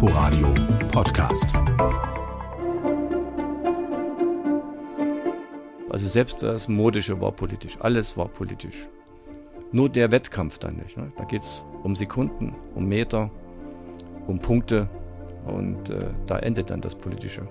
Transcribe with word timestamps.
Inforadio 0.00 0.54
Podcast. 0.92 1.48
Also 5.90 6.06
selbst 6.06 6.40
das 6.40 6.68
Modische 6.68 7.20
war 7.20 7.32
politisch, 7.32 7.76
alles 7.80 8.16
war 8.16 8.28
politisch. 8.28 8.86
Nur 9.72 9.88
der 9.88 10.12
Wettkampf 10.12 10.58
dann 10.60 10.76
nicht. 10.76 10.96
Ne? 10.96 11.10
Da 11.16 11.24
geht 11.24 11.42
es 11.42 11.64
um 11.82 11.96
Sekunden, 11.96 12.54
um 12.76 12.86
Meter, 12.86 13.28
um 14.28 14.38
Punkte 14.38 14.88
und 15.44 15.90
äh, 15.90 16.10
da 16.28 16.38
endet 16.38 16.70
dann 16.70 16.80
das 16.80 16.94
Politische. 16.94 17.48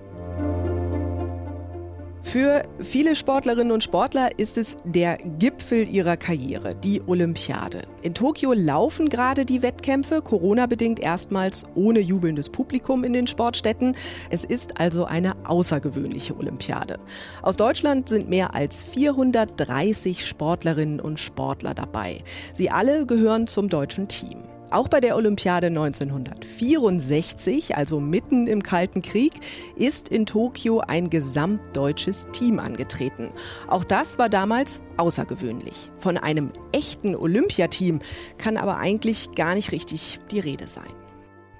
Für 2.22 2.62
viele 2.80 3.16
Sportlerinnen 3.16 3.72
und 3.72 3.82
Sportler 3.82 4.38
ist 4.38 4.58
es 4.58 4.76
der 4.84 5.16
Gipfel 5.38 5.88
ihrer 5.88 6.16
Karriere, 6.16 6.74
die 6.74 7.00
Olympiade. 7.06 7.82
In 8.02 8.14
Tokio 8.14 8.52
laufen 8.52 9.08
gerade 9.08 9.46
die 9.46 9.62
Wettkämpfe, 9.62 10.20
Corona-bedingt 10.20 11.00
erstmals 11.00 11.64
ohne 11.74 12.00
jubelndes 12.00 12.50
Publikum 12.50 13.04
in 13.04 13.12
den 13.12 13.26
Sportstätten. 13.26 13.96
Es 14.30 14.44
ist 14.44 14.78
also 14.80 15.04
eine 15.04 15.36
außergewöhnliche 15.46 16.36
Olympiade. 16.36 16.98
Aus 17.42 17.56
Deutschland 17.56 18.08
sind 18.08 18.28
mehr 18.28 18.54
als 18.54 18.82
430 18.82 20.26
Sportlerinnen 20.26 21.00
und 21.00 21.18
Sportler 21.18 21.74
dabei. 21.74 22.18
Sie 22.52 22.70
alle 22.70 23.06
gehören 23.06 23.46
zum 23.46 23.68
deutschen 23.68 24.08
Team. 24.08 24.42
Auch 24.70 24.88
bei 24.88 25.00
der 25.00 25.16
Olympiade 25.16 25.68
1964, 25.68 27.74
also 27.74 28.00
mitten 28.00 28.46
im 28.46 28.62
Kalten 28.62 29.00
Krieg, 29.00 29.32
ist 29.76 30.10
in 30.10 30.26
Tokio 30.26 30.80
ein 30.80 31.08
gesamtdeutsches 31.08 32.26
Team 32.32 32.58
angetreten. 32.58 33.30
Auch 33.66 33.82
das 33.82 34.18
war 34.18 34.28
damals 34.28 34.82
außergewöhnlich. 34.98 35.90
Von 35.96 36.18
einem 36.18 36.50
echten 36.72 37.16
Olympiateam 37.16 38.00
kann 38.36 38.58
aber 38.58 38.76
eigentlich 38.76 39.32
gar 39.32 39.54
nicht 39.54 39.72
richtig 39.72 40.20
die 40.30 40.40
Rede 40.40 40.68
sein. 40.68 40.92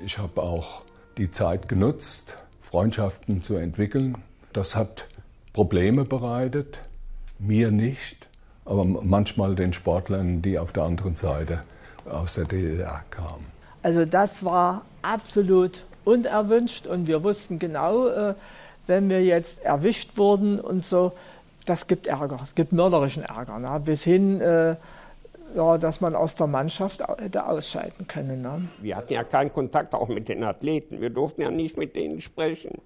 Ich 0.04 0.18
habe 0.18 0.42
auch 0.42 0.82
die 1.16 1.30
Zeit 1.30 1.66
genutzt, 1.66 2.36
Freundschaften 2.60 3.42
zu 3.42 3.54
entwickeln. 3.54 4.18
Das 4.52 4.76
hat 4.76 5.06
Probleme 5.54 6.04
bereitet, 6.04 6.80
mir 7.38 7.70
nicht, 7.70 8.28
aber 8.66 8.84
manchmal 8.84 9.54
den 9.54 9.72
Sportlern, 9.72 10.42
die 10.42 10.58
auf 10.58 10.74
der 10.74 10.82
anderen 10.82 11.16
Seite 11.16 11.62
aus 12.08 12.34
der 12.34 12.44
DDR 12.44 13.02
kam. 13.10 13.46
Also 13.82 14.04
das 14.04 14.44
war 14.44 14.82
absolut 15.02 15.84
unerwünscht 16.04 16.86
und 16.86 17.06
wir 17.06 17.22
wussten 17.22 17.58
genau, 17.58 18.08
äh, 18.08 18.34
wenn 18.86 19.10
wir 19.10 19.22
jetzt 19.22 19.62
erwischt 19.62 20.16
wurden 20.16 20.60
und 20.60 20.84
so, 20.84 21.12
das 21.66 21.86
gibt 21.86 22.06
Ärger, 22.06 22.40
es 22.42 22.54
gibt 22.54 22.72
mörderischen 22.72 23.22
Ärger, 23.22 23.58
ne? 23.58 23.80
bis 23.84 24.02
hin, 24.02 24.40
äh, 24.40 24.76
ja, 25.54 25.78
dass 25.78 26.00
man 26.00 26.14
aus 26.14 26.34
der 26.34 26.46
Mannschaft 26.46 27.02
hätte 27.18 27.46
ausscheiden 27.46 28.06
können. 28.06 28.42
Ne? 28.42 28.68
Wir 28.80 28.96
hatten 28.96 29.12
ja 29.12 29.24
keinen 29.24 29.52
Kontakt 29.52 29.94
auch 29.94 30.08
mit 30.08 30.28
den 30.28 30.42
Athleten, 30.44 31.00
wir 31.00 31.10
durften 31.10 31.42
ja 31.42 31.50
nicht 31.50 31.76
mit 31.76 31.94
denen 31.94 32.20
sprechen 32.20 32.80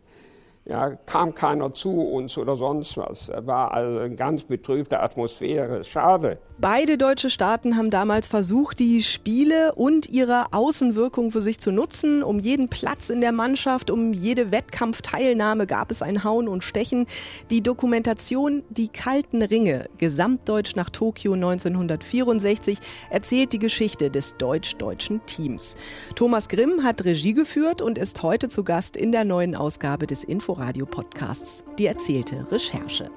ja, 0.65 0.91
kam 0.91 1.35
keiner 1.35 1.73
zu 1.73 1.91
uns 2.03 2.39
oder 2.39 2.57
sonst 2.57 2.97
was. 2.97 3.29
Es 3.29 3.47
war 3.47 3.75
also 3.75 3.99
eine 3.99 4.15
ganz 4.15 4.45
betrübte 4.45 5.01
Atmosphäre. 5.01 5.83
Schade. 5.83 6.39
Beide 6.59 6.97
deutsche 6.97 7.31
Staaten 7.31 7.77
haben 7.77 7.91
damals 7.91 8.29
versucht, 8.29 8.79
die 8.79 9.03
Spiele 9.03 9.75
und 9.75 10.09
ihre 10.09 10.53
Außenwirkung 10.53 11.33
für 11.33 11.43
sich 11.43 11.59
zu 11.59 11.73
nutzen. 11.73 12.23
Um 12.23 12.39
jeden 12.39 12.69
Platz 12.69 13.11
in 13.11 13.21
der 13.21 13.33
Mannschaft, 13.33 13.91
um 13.91 14.13
jede 14.13 14.53
Wettkampfteilnahme 14.53 15.67
gab 15.67 15.91
es 15.91 16.03
ein 16.03 16.23
Hauen 16.23 16.47
und 16.47 16.63
Stechen. 16.63 17.07
Die 17.51 17.63
Dokumentation 17.63 18.63
Die 18.71 18.87
kalten 18.87 19.43
Ringe, 19.43 19.87
gesamtdeutsch 19.99 20.77
nach 20.77 20.91
Tokio 20.91 21.33
1964, 21.33 22.79
erzählt 23.11 23.53
die 23.53 23.59
Geschichte 23.59 24.11
des 24.11 24.37
deutsch-deutschen 24.37 25.27
Teams. 25.27 25.75
Thomas 26.15 26.49
Grimm 26.49 26.85
hat 26.85 27.05
Regie 27.05 27.35
geführt 27.35 27.83
und 27.83 27.99
ist 27.99 28.23
heute 28.23 28.49
zu 28.49 28.63
Gast 28.63 28.97
in 28.97 29.11
der 29.11 29.25
neuen 29.25 29.57
Ausgabe 29.57 30.07
des 30.07 30.23
Info 30.23 30.52
Inforadio 30.53 30.85
Podcasts 30.85 31.65
die 31.79 31.87
erzählte 31.87 32.47
Recherche. 32.53 33.11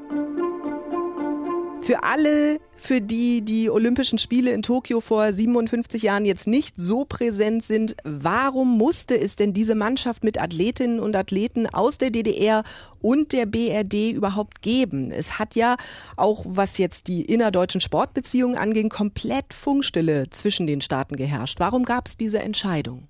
Für 1.81 2.03
alle, 2.03 2.62
für 2.78 3.01
die 3.01 3.41
die 3.41 3.69
Olympischen 3.69 4.19
Spiele 4.19 4.51
in 4.51 4.62
Tokio 4.62 5.01
vor 5.01 5.34
57 5.34 6.01
Jahren 6.01 6.24
jetzt 6.24 6.47
nicht 6.47 6.75
so 6.78 7.03
präsent 7.03 7.62
sind, 7.62 7.97
warum 8.06 8.78
musste 8.78 9.19
es 9.19 9.35
denn 9.35 9.51
diese 9.51 9.75
Mannschaft 9.75 10.24
mit 10.24 10.41
Athletinnen 10.41 11.01
und 11.01 11.13
Athleten 11.13 11.68
aus 11.68 11.97
der 11.97 12.09
DDR 12.09 12.63
und 13.01 13.34
der 13.34 13.45
BRD 13.45 14.13
überhaupt 14.13 14.62
geben? 14.62 15.12
Es 15.12 15.38
hat 15.38 15.56
ja 15.56 15.75
auch, 16.16 16.45
was 16.47 16.78
jetzt 16.78 17.07
die 17.07 17.25
innerdeutschen 17.25 17.81
Sportbeziehungen 17.81 18.57
anging, 18.57 18.88
komplett 18.88 19.53
Funkstille 19.53 20.29
zwischen 20.29 20.68
den 20.68 20.79
Staaten 20.79 21.18
geherrscht. 21.18 21.59
Warum 21.59 21.84
gab 21.84 22.07
es 22.07 22.16
diese 22.16 22.40
Entscheidung? 22.40 23.09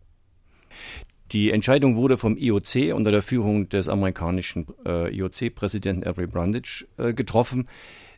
Die 1.35 1.51
Entscheidung 1.51 1.97
wurde 1.97 2.17
vom 2.17 2.37
IOC 2.37 2.93
unter 2.93 3.11
der 3.11 3.21
Führung 3.21 3.67
des 3.67 3.89
amerikanischen 3.89 4.67
äh, 4.85 5.13
IOC-Präsidenten 5.13 6.07
Avery 6.07 6.27
Brundage 6.27 6.87
äh, 6.95 7.13
getroffen, 7.13 7.67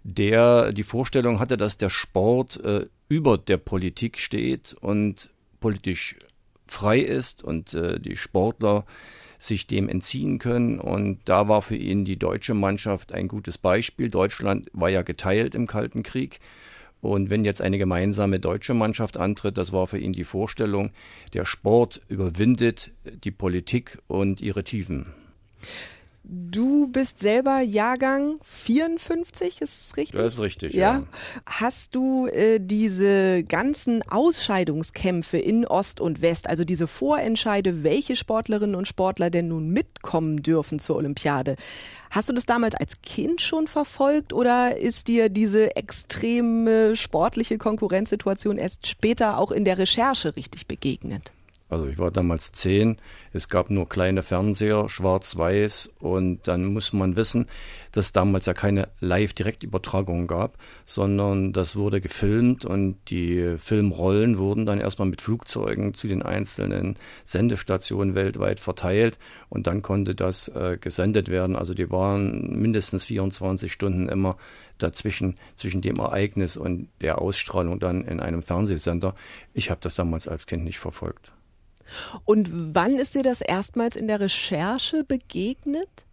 der 0.04 0.72
die 0.72 0.84
Vorstellung 0.84 1.40
hatte, 1.40 1.58
dass 1.58 1.78
der 1.78 1.90
Sport 1.90 2.64
äh, 2.64 2.86
über 3.10 3.40
der 3.40 3.58
Politik 3.58 4.20
steht 4.20 4.76
und 4.80 5.32
politisch 5.60 6.16
frei 6.64 7.00
ist 7.00 7.44
und 7.44 7.74
äh, 7.74 8.00
die 8.00 8.18
Sportler 8.18 8.86
sich 9.40 9.66
dem 9.66 9.90
entziehen 9.90 10.38
können. 10.38 10.80
Und 10.80 11.22
da 11.26 11.48
war 11.48 11.64
für 11.64 11.76
ihn 11.76 12.06
die 12.06 12.20
deutsche 12.20 12.54
Mannschaft 12.54 13.16
ein 13.16 13.28
gutes 13.28 13.58
Beispiel. 13.58 14.12
Deutschland 14.12 14.70
war 14.74 14.90
ja 14.90 15.02
geteilt 15.02 15.56
im 15.56 15.66
Kalten 15.66 16.04
Krieg. 16.04 16.40
Und 17.02 17.30
wenn 17.30 17.46
jetzt 17.46 17.62
eine 17.62 17.78
gemeinsame 17.78 18.40
deutsche 18.40 18.74
Mannschaft 18.74 19.18
antritt, 19.18 19.58
das 19.58 19.72
war 19.72 19.88
für 19.88 20.00
ihn 20.00 20.14
die 20.14 20.24
Vorstellung, 20.24 20.92
der 21.34 21.46
Sport 21.46 22.02
überwindet 22.08 22.92
die 23.24 23.32
Politik 23.32 24.00
und 24.08 24.42
ihre 24.42 24.64
Tiefen. 24.64 25.14
Du 26.30 26.90
bist 26.90 27.20
selber 27.20 27.62
Jahrgang 27.62 28.40
54, 28.44 29.62
ist 29.62 29.82
es 29.82 29.96
richtig? 29.96 30.20
Das 30.20 30.34
ist 30.34 30.40
richtig, 30.42 30.74
ja. 30.74 30.98
ja. 30.98 31.04
Hast 31.46 31.96
du 31.96 32.28
äh, 32.28 32.60
diese 32.60 33.46
ganzen 33.46 34.04
Ausscheidungskämpfe 34.10 35.38
in 35.38 35.66
Ost 35.66 36.02
und 36.02 36.22
West, 36.22 36.50
also 36.50 36.66
diese 36.66 36.88
Vorentscheide, 36.88 37.84
welche 37.84 38.18
Sportlerinnen 38.18 38.76
und 38.76 38.90
Sportler 38.90 39.30
denn 39.30 39.48
nun 39.48 39.70
mitkommen 39.70 40.44
dürfen 40.44 40.80
zur 40.80 40.98
Olympiade, 40.98 41.56
hast 42.10 42.28
du 42.28 42.34
das 42.34 42.46
damals 42.46 42.76
als 42.76 43.02
Kind 43.02 43.40
schon 43.40 43.68
verfolgt 43.68 44.34
oder 44.34 44.76
ist 44.76 45.08
dir 45.08 45.30
diese 45.30 45.78
extreme 45.78 46.98
sportliche 46.98 47.58
Konkurrenzsituation 47.58 48.58
erst 48.58 48.86
später 48.86 49.38
auch 49.38 49.52
in 49.52 49.64
der 49.64 49.78
Recherche 49.78 50.36
richtig 50.36 50.68
begegnet? 50.68 51.32
Also 51.70 51.88
ich 51.88 51.98
war 51.98 52.12
damals 52.12 52.54
zehn, 52.54 52.98
es 53.34 53.50
gab 53.50 53.70
nur 53.70 53.90
kleine 53.90 54.24
Fernseher, 54.24 54.88
schwarz-weiß 54.88 55.92
und 56.00 56.48
dann 56.48 56.66
muss 56.66 56.94
man 56.94 57.18
wissen, 57.18 57.48
dass 57.92 58.14
damals 58.14 58.46
ja 58.46 58.54
keine 58.54 58.88
Live-Direktübertragung 59.02 60.28
gab, 60.28 60.58
sondern 60.86 61.52
das 61.52 61.76
wurde 61.76 62.00
gefilmt 62.00 62.64
und 62.64 62.98
die 63.10 63.56
Filmrollen 63.58 64.38
wurden 64.38 64.66
dann 64.66 64.80
erstmal 64.80 65.10
mit 65.10 65.22
Flugzeugen 65.22 65.94
zu 65.94 66.08
den 66.08 66.24
einzelnen 66.24 66.96
Sendestationen 67.26 68.16
weltweit 68.16 68.62
verteilt 68.62 69.20
und 69.50 69.68
dann 69.68 69.82
konnte 69.82 70.16
das 70.16 70.48
äh, 70.48 70.78
gesendet 70.80 71.28
werden. 71.28 71.58
Also 71.58 71.74
die 71.74 71.92
waren 71.92 72.60
mindestens 72.62 73.04
24 73.06 73.74
Stunden 73.74 74.08
immer 74.08 74.38
dazwischen, 74.78 75.36
zwischen 75.58 75.82
dem 75.82 75.98
Ereignis 75.98 76.56
und 76.56 76.88
der 77.02 77.20
Ausstrahlung 77.20 77.80
dann 77.80 78.04
in 78.04 78.20
einem 78.22 78.42
Fernsehsender. 78.42 79.16
Ich 79.54 79.70
habe 79.70 79.82
das 79.82 79.96
damals 79.96 80.28
als 80.28 80.48
Kind 80.48 80.64
nicht 80.64 80.80
verfolgt. 80.80 81.34
Und 82.26 82.50
wann 82.52 82.96
ist 82.96 83.16
dir 83.16 83.24
das 83.24 83.42
erstmals 83.42 83.96
in 83.96 84.08
der 84.08 84.20
Recherche 84.20 85.04
begegnet? 85.04 86.06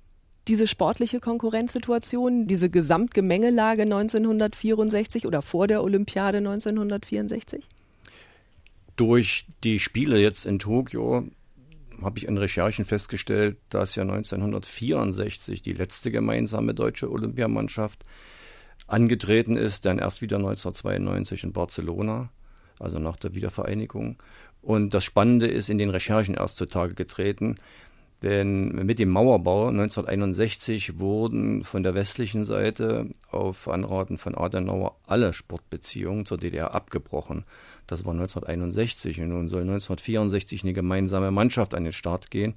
Diese 0.47 0.69
sportliche 0.69 1.21
Konkurrenzsituation, 1.21 2.47
diese 2.47 2.69
Gesamtgemengelage 2.69 3.83
1964 3.83 5.27
oder 5.27 5.41
vor 5.41 5.67
der 5.69 5.83
Olympiade 5.83 6.39
1964? 6.39 7.67
Durch 8.97 9.47
die 9.65 9.79
Spiele 9.79 10.21
jetzt 10.21 10.45
in 10.45 10.59
Tokio 10.59 11.27
habe 12.03 12.19
ich 12.19 12.27
in 12.27 12.37
Recherchen 12.37 12.85
festgestellt, 12.85 13.57
dass 13.71 13.95
ja 13.95 14.03
1964 14.03 15.63
die 15.63 15.73
letzte 15.73 16.11
gemeinsame 16.11 16.75
deutsche 16.75 17.11
Olympiamannschaft 17.11 18.05
angetreten 18.87 19.57
ist, 19.57 19.87
dann 19.87 19.99
erst 19.99 20.21
wieder 20.21 20.37
1992 20.37 21.45
in 21.45 21.53
Barcelona, 21.53 22.31
also 22.79 22.99
nach 22.99 23.17
der 23.17 23.35
Wiedervereinigung. 23.35 24.17
Und 24.65 24.95
das 24.95 25.05
Spannende 25.05 25.47
ist 25.47 25.69
in 25.69 25.77
den 25.77 25.91
Recherchen 25.91 26.35
erst 26.35 26.57
zutage 26.57 26.95
getreten, 26.95 27.57
denn 28.23 28.69
mit 28.69 28.99
dem 28.99 29.11
Mauerbau 29.11 29.69
1961 29.69 30.99
wurden 30.99 31.63
von 31.65 31.83
der 31.83 31.95
westlichen 31.95 32.47
Seite 32.47 33.11
auf 33.31 33.69
Anraten 33.69 34.17
von 34.17 34.35
Adenauer 34.35 34.97
alle 35.07 35.35
Sportbeziehungen 35.35 36.25
zur 36.25 36.39
DDR 36.39 36.75
abgebrochen. 36.75 37.45
Das 37.87 38.07
war 38.07 38.15
1961 38.15 39.21
und 39.21 39.29
nun 39.29 39.49
soll 39.49 39.61
1964 39.61 40.63
eine 40.63 40.73
gemeinsame 40.73 41.31
Mannschaft 41.31 41.75
an 41.75 41.85
den 41.85 41.93
Start 41.93 42.31
gehen. 42.31 42.55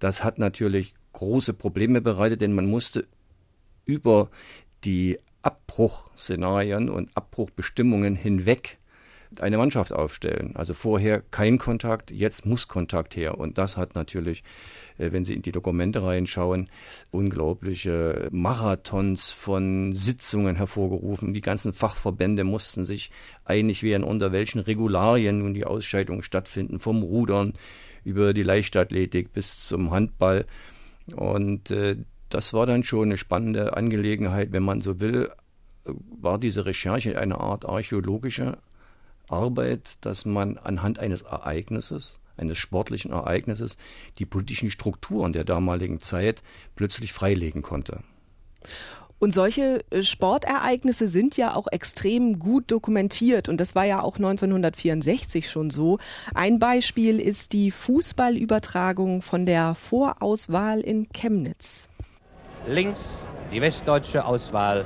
Das 0.00 0.24
hat 0.24 0.40
natürlich 0.40 0.94
große 1.12 1.54
Probleme 1.54 2.00
bereitet, 2.00 2.40
denn 2.40 2.54
man 2.54 2.66
musste 2.66 3.06
über 3.84 4.30
die 4.82 5.20
Abbruchszenarien 5.42 6.88
und 6.88 7.16
Abbruchbestimmungen 7.16 8.16
hinweg 8.16 8.78
eine 9.40 9.58
Mannschaft 9.58 9.92
aufstellen. 9.92 10.54
Also 10.54 10.74
vorher 10.74 11.22
kein 11.30 11.58
Kontakt, 11.58 12.10
jetzt 12.10 12.46
muss 12.46 12.68
Kontakt 12.68 13.16
her. 13.16 13.38
Und 13.38 13.58
das 13.58 13.76
hat 13.76 13.94
natürlich, 13.94 14.42
äh, 14.98 15.12
wenn 15.12 15.24
Sie 15.24 15.34
in 15.34 15.42
die 15.42 15.52
Dokumente 15.52 16.02
reinschauen, 16.02 16.68
unglaubliche 17.10 18.28
Marathons 18.30 19.30
von 19.30 19.92
Sitzungen 19.92 20.56
hervorgerufen. 20.56 21.34
Die 21.34 21.40
ganzen 21.40 21.72
Fachverbände 21.72 22.44
mussten 22.44 22.84
sich 22.84 23.10
einig 23.44 23.82
werden, 23.82 24.04
unter 24.04 24.32
welchen 24.32 24.60
Regularien 24.60 25.38
nun 25.38 25.54
die 25.54 25.64
Ausscheidungen 25.64 26.22
stattfinden, 26.22 26.80
vom 26.80 27.02
Rudern 27.02 27.52
über 28.04 28.32
die 28.32 28.42
Leichtathletik 28.42 29.32
bis 29.32 29.66
zum 29.66 29.90
Handball. 29.90 30.46
Und 31.14 31.70
äh, 31.70 31.96
das 32.28 32.52
war 32.52 32.66
dann 32.66 32.82
schon 32.82 33.08
eine 33.08 33.16
spannende 33.16 33.76
Angelegenheit, 33.76 34.52
wenn 34.52 34.62
man 34.62 34.80
so 34.80 35.00
will, 35.00 35.30
war 35.84 36.38
diese 36.38 36.66
Recherche 36.66 37.18
eine 37.18 37.38
Art 37.40 37.64
archäologische 37.64 38.58
Arbeit, 39.28 39.96
dass 40.00 40.24
man 40.24 40.58
anhand 40.58 40.98
eines 40.98 41.22
Ereignisses, 41.22 42.18
eines 42.36 42.58
sportlichen 42.58 43.12
Ereignisses, 43.12 43.76
die 44.18 44.26
politischen 44.26 44.70
Strukturen 44.70 45.32
der 45.32 45.44
damaligen 45.44 46.00
Zeit 46.00 46.42
plötzlich 46.74 47.12
freilegen 47.12 47.62
konnte. 47.62 48.00
Und 49.18 49.32
solche 49.32 49.80
äh, 49.90 50.02
Sportereignisse 50.02 51.08
sind 51.08 51.36
ja 51.38 51.54
auch 51.54 51.68
extrem 51.70 52.38
gut 52.38 52.70
dokumentiert 52.70 53.48
und 53.48 53.58
das 53.58 53.74
war 53.74 53.84
ja 53.84 54.02
auch 54.02 54.16
1964 54.16 55.48
schon 55.48 55.70
so. 55.70 55.98
Ein 56.34 56.58
Beispiel 56.58 57.18
ist 57.18 57.54
die 57.54 57.70
Fußballübertragung 57.70 59.22
von 59.22 59.46
der 59.46 59.74
Vorauswahl 59.74 60.80
in 60.80 61.08
Chemnitz. 61.12 61.88
Links 62.66 63.24
die 63.52 63.60
westdeutsche 63.60 64.24
Auswahl 64.24 64.84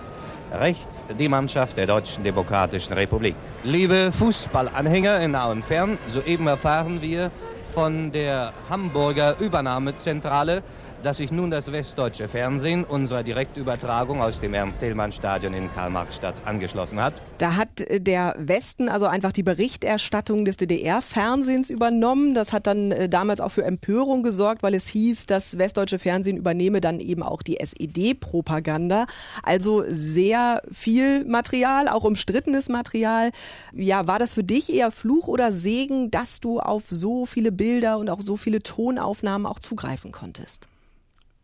rechts 0.53 1.03
die 1.19 1.29
Mannschaft 1.29 1.77
der 1.77 1.87
Deutschen 1.87 2.25
Demokratischen 2.25 2.95
Republik. 2.95 3.35
Liebe 3.63 4.11
Fußballanhänger 4.13 5.21
in 5.21 5.33
nah 5.33 5.51
und 5.51 5.65
fern, 5.65 5.99
soeben 6.07 6.47
erfahren 6.47 7.01
wir 7.01 7.31
von 7.73 8.13
der 8.13 8.53
Hamburger 8.69 9.39
Übernahmezentrale, 9.39 10.63
dass 11.03 11.19
sich 11.19 11.31
nun 11.31 11.51
das 11.51 11.71
westdeutsche 11.73 12.29
Fernsehen 12.29 12.85
unserer 12.85 13.23
Direktübertragung 13.23 14.21
aus 14.21 14.41
dem 14.41 14.55
Ernst-Thälmann-Stadion 14.55 15.55
in 15.55 15.73
Karl-Marx-Stadt 15.73 16.35
angeschlossen 16.45 17.03
hat. 17.03 17.23
Da 17.41 17.57
hat 17.57 17.81
äh, 17.81 18.03
der 18.03 18.37
Westen 18.39 18.91
also 18.91 19.07
einfach 19.07 19.33
die 19.33 19.43
Berichterstattung 19.43 20.45
des 20.45 20.59
DDR-Fernsehens 20.59 21.71
übernommen. 21.71 22.35
Das 22.35 22.53
hat 22.53 22.67
dann 22.67 22.93
äh, 22.93 23.09
damals 23.09 23.41
auch 23.41 23.49
für 23.49 23.65
Empörung 23.65 24.23
gesorgt, 24.23 24.63
weil 24.63 24.75
es 24.75 24.87
hieß, 24.87 25.25
das 25.25 25.57
westdeutsche 25.57 25.99
Fernsehen 25.99 26.37
übernehme 26.37 26.83
dann 26.83 27.01
eben 27.01 27.23
auch 27.23 27.41
die 27.41 27.59
SED-Propaganda. 27.59 29.07
Also 29.43 29.85
sehr 29.89 30.61
viel 30.71 31.25
Material, 31.25 31.89
auch 31.89 32.05
umstrittenes 32.05 32.69
Material. 32.69 33.31
Ja, 33.73 34.07
war 34.07 34.19
das 34.19 34.35
für 34.35 34.45
dich 34.45 34.71
eher 34.71 34.91
Fluch 34.91 35.27
oder 35.27 35.51
Segen, 35.51 36.11
dass 36.11 36.41
du 36.41 36.61
auf 36.61 36.85
so 36.91 37.25
viele 37.25 37.53
Bilder 37.53 37.97
und 37.97 38.11
auch 38.11 38.21
so 38.21 38.37
viele 38.37 38.63
Tonaufnahmen 38.63 39.47
auch 39.47 39.61
zugreifen 39.61 40.13
konntest? 40.13 40.69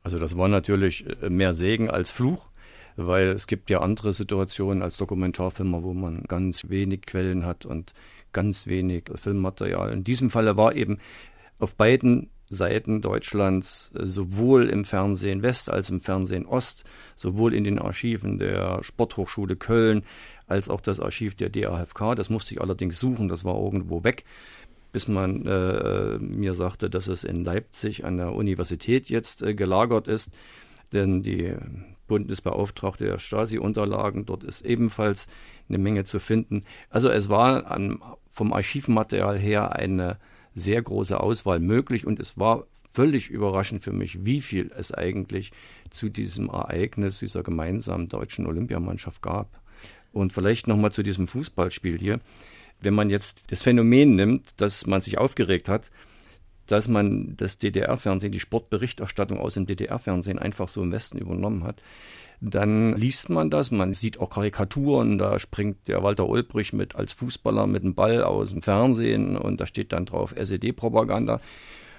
Also 0.03 0.19
das 0.19 0.37
war 0.37 0.49
natürlich 0.49 1.07
äh, 1.23 1.31
mehr 1.31 1.55
Segen 1.55 1.89
als 1.89 2.11
Fluch, 2.11 2.51
weil 2.97 3.29
es 3.29 3.47
gibt 3.47 3.71
ja 3.71 3.81
andere 3.81 4.13
Situationen 4.13 4.83
als 4.83 4.97
Dokumentarfilmer, 4.97 5.83
wo 5.83 5.95
man 5.95 6.23
ganz 6.25 6.69
wenig 6.69 7.03
Quellen 7.03 7.45
hat 7.45 7.67
und 7.67 7.95
ganz 8.33 8.67
wenig 8.67 9.05
Filmmaterial. 9.15 9.93
In 9.93 10.05
diesem 10.05 10.31
Falle 10.31 10.57
war 10.57 10.75
eben 10.75 10.99
auf 11.59 11.75
beiden 11.75 12.31
Seiten 12.49 13.01
Deutschlands, 13.01 13.91
äh, 13.95 14.07
sowohl 14.07 14.69
im 14.69 14.85
Fernsehen 14.85 15.43
West 15.43 15.71
als 15.71 15.91
im 15.91 16.01
Fernsehen 16.01 16.47
Ost, 16.47 16.85
sowohl 17.17 17.55
in 17.55 17.65
den 17.65 17.79
Archiven 17.79 18.39
der 18.39 18.83
Sporthochschule 18.83 19.57
Köln 19.57 20.05
als 20.47 20.69
auch 20.69 20.81
das 20.81 21.01
Archiv 21.01 21.35
der 21.35 21.49
DAFK. 21.49 22.15
Das 22.15 22.31
musste 22.31 22.55
ich 22.55 22.61
allerdings 22.61 23.01
suchen, 23.01 23.29
das 23.29 23.45
war 23.45 23.57
irgendwo 23.57 24.05
weg 24.05 24.25
bis 24.97 25.09
man 25.09 25.45
äh, 25.45 26.17
mir 26.21 26.55
sagte, 26.55 26.89
dass 26.89 27.07
es 27.07 27.23
in 27.23 27.45
Leipzig 27.45 28.07
an 28.07 28.17
der 28.17 28.33
Universität 28.33 29.11
jetzt 29.11 29.43
äh, 29.43 29.53
gelagert 29.53 30.09
ist. 30.09 30.31
Denn 30.95 31.23
die 31.23 31.55
Bundesbeauftragte 32.06 33.05
der 33.05 33.19
Stasi-Unterlagen, 33.19 34.26
dort 34.26 34.44
ist 34.44 34.62
ebenfalls 34.62 35.26
eine 35.69 35.79
Menge 35.79 36.05
zu 36.05 36.20
finden. 36.20 36.62
Also 36.91 37.08
es 37.08 37.29
war 37.29 37.70
an, 37.70 38.00
vom 38.31 38.53
Archivmaterial 38.53 39.38
her 39.38 39.75
eine 39.75 40.19
sehr 40.55 40.81
große 40.81 41.19
Auswahl 41.19 41.61
möglich 41.61 42.06
und 42.06 42.20
es 42.20 42.38
war 42.38 42.67
völlig 42.93 43.29
überraschend 43.29 43.82
für 43.82 43.93
mich, 43.93 44.25
wie 44.25 44.41
viel 44.41 44.73
es 44.76 44.93
eigentlich 44.93 45.53
zu 45.91 46.08
diesem 46.08 46.49
Ereignis 46.49 47.19
dieser 47.19 47.43
gemeinsamen 47.43 48.09
deutschen 48.09 48.47
Olympiamannschaft 48.47 49.20
gab. 49.20 49.61
Und 50.12 50.32
vielleicht 50.32 50.67
nochmal 50.67 50.93
zu 50.93 51.02
diesem 51.02 51.26
Fußballspiel 51.26 51.99
hier 51.99 52.20
wenn 52.81 52.94
man 52.94 53.11
jetzt 53.11 53.43
das 53.49 53.62
Phänomen 53.62 54.14
nimmt, 54.14 54.61
dass 54.61 54.87
man 54.87 55.00
sich 55.00 55.19
aufgeregt 55.19 55.69
hat, 55.69 55.91
dass 56.67 56.89
man 56.89 57.37
das 57.37 57.59
DDR-Fernsehen, 57.59 58.33
die 58.33 58.41
Sportberichterstattung 58.41 59.39
aus 59.39 59.55
dem 59.55 59.67
DDR-Fernsehen 59.67 60.39
einfach 60.39 60.69
so 60.69 60.83
im 60.83 60.93
Westen 60.93 61.19
übernommen 61.19 61.65
hat, 61.65 61.83
dann 62.41 62.95
liest 62.97 63.31
man 63.31 63.51
das, 63.51 63.71
man 63.71 63.95
sieht 63.95 64.21
auch 64.21 64.31
Karikaturen, 64.31 65.19
da 65.19 65.39
springt 65.39 65.89
der 65.89 66.03
Walter 66.03 66.29
Ulbrich 66.29 66.73
mit 66.73 66.95
als 66.95 67.13
Fußballer 67.15 67.67
mit 67.67 67.83
dem 67.83 67.95
Ball 67.95 68.23
aus 68.23 68.51
dem 68.51 68.63
Fernsehen 68.63 69.37
und 69.37 69.61
da 69.61 69.67
steht 69.67 69.93
dann 69.93 70.05
drauf 70.05 70.35
SED-Propaganda. 70.37 71.41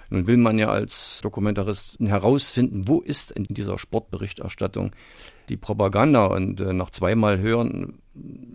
Nun 0.10 0.28
will 0.28 0.38
man 0.38 0.58
ja 0.58 0.70
als 0.70 1.20
Dokumentarist 1.22 2.00
herausfinden, 2.00 2.88
wo 2.88 3.02
ist 3.02 3.31
in 3.31 3.46
dieser 3.46 3.78
Sportberichterstattung 3.78 4.92
die 5.50 5.58
Propaganda 5.58 6.25
und 6.25 6.62
äh, 6.62 6.72
nach 6.72 6.92
zweimal 6.92 7.40
hören 7.40 8.00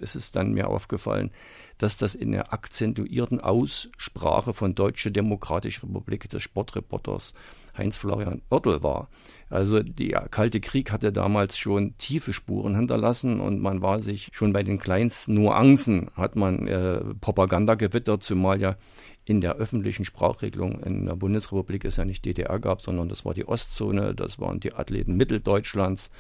ist 0.01 0.15
es 0.15 0.33
dann 0.33 0.53
mir 0.53 0.69
aufgefallen, 0.69 1.31
dass 1.79 1.97
das 1.97 2.15
in 2.15 2.33
der 2.33 2.53
akzentuierten 2.53 3.41
Aussprache 3.41 4.53
von 4.53 4.75
Deutsche 4.75 5.11
Demokratische 5.11 5.83
Republik 5.83 6.29
des 6.31 6.43
Sportreporters 6.43 7.35
Heinz-Florian 7.77 8.43
Oertel 8.51 8.83
war. 8.83 9.09
Also 9.49 9.83
der 9.83 10.29
Kalte 10.31 10.61
Krieg 10.61 10.93
hatte 10.93 11.13
damals 11.13 11.57
schon 11.57 11.97
tiefe 11.97 12.33
Spuren 12.33 12.77
hinterlassen 12.77 13.41
und 13.41 13.61
man 13.61 13.83
war 13.83 14.03
sich 14.03 14.31
schon 14.33 14.53
bei 14.53 14.63
den 14.63 14.79
kleinsten 14.79 15.35
Nuancen 15.35 16.11
hat 16.15 16.37
man 16.37 16.69
äh, 16.69 17.01
Propaganda 17.21 17.75
gewittert, 17.75 18.23
zumal 18.23 18.61
ja 18.61 18.77
in 19.25 19.41
der 19.41 19.55
öffentlichen 19.55 20.05
Sprachregelung 20.05 20.83
in 20.83 21.07
der 21.07 21.15
Bundesrepublik 21.15 21.85
es 21.85 21.97
ja 21.97 22.05
nicht 22.05 22.25
DDR 22.25 22.59
gab, 22.59 22.83
sondern 22.83 23.09
das 23.09 23.25
war 23.25 23.35
die 23.35 23.47
Ostzone, 23.47 24.15
das 24.15 24.39
waren 24.39 24.61
die 24.61 24.75
Athleten 24.75 25.17
Mitteldeutschlands. 25.17 26.11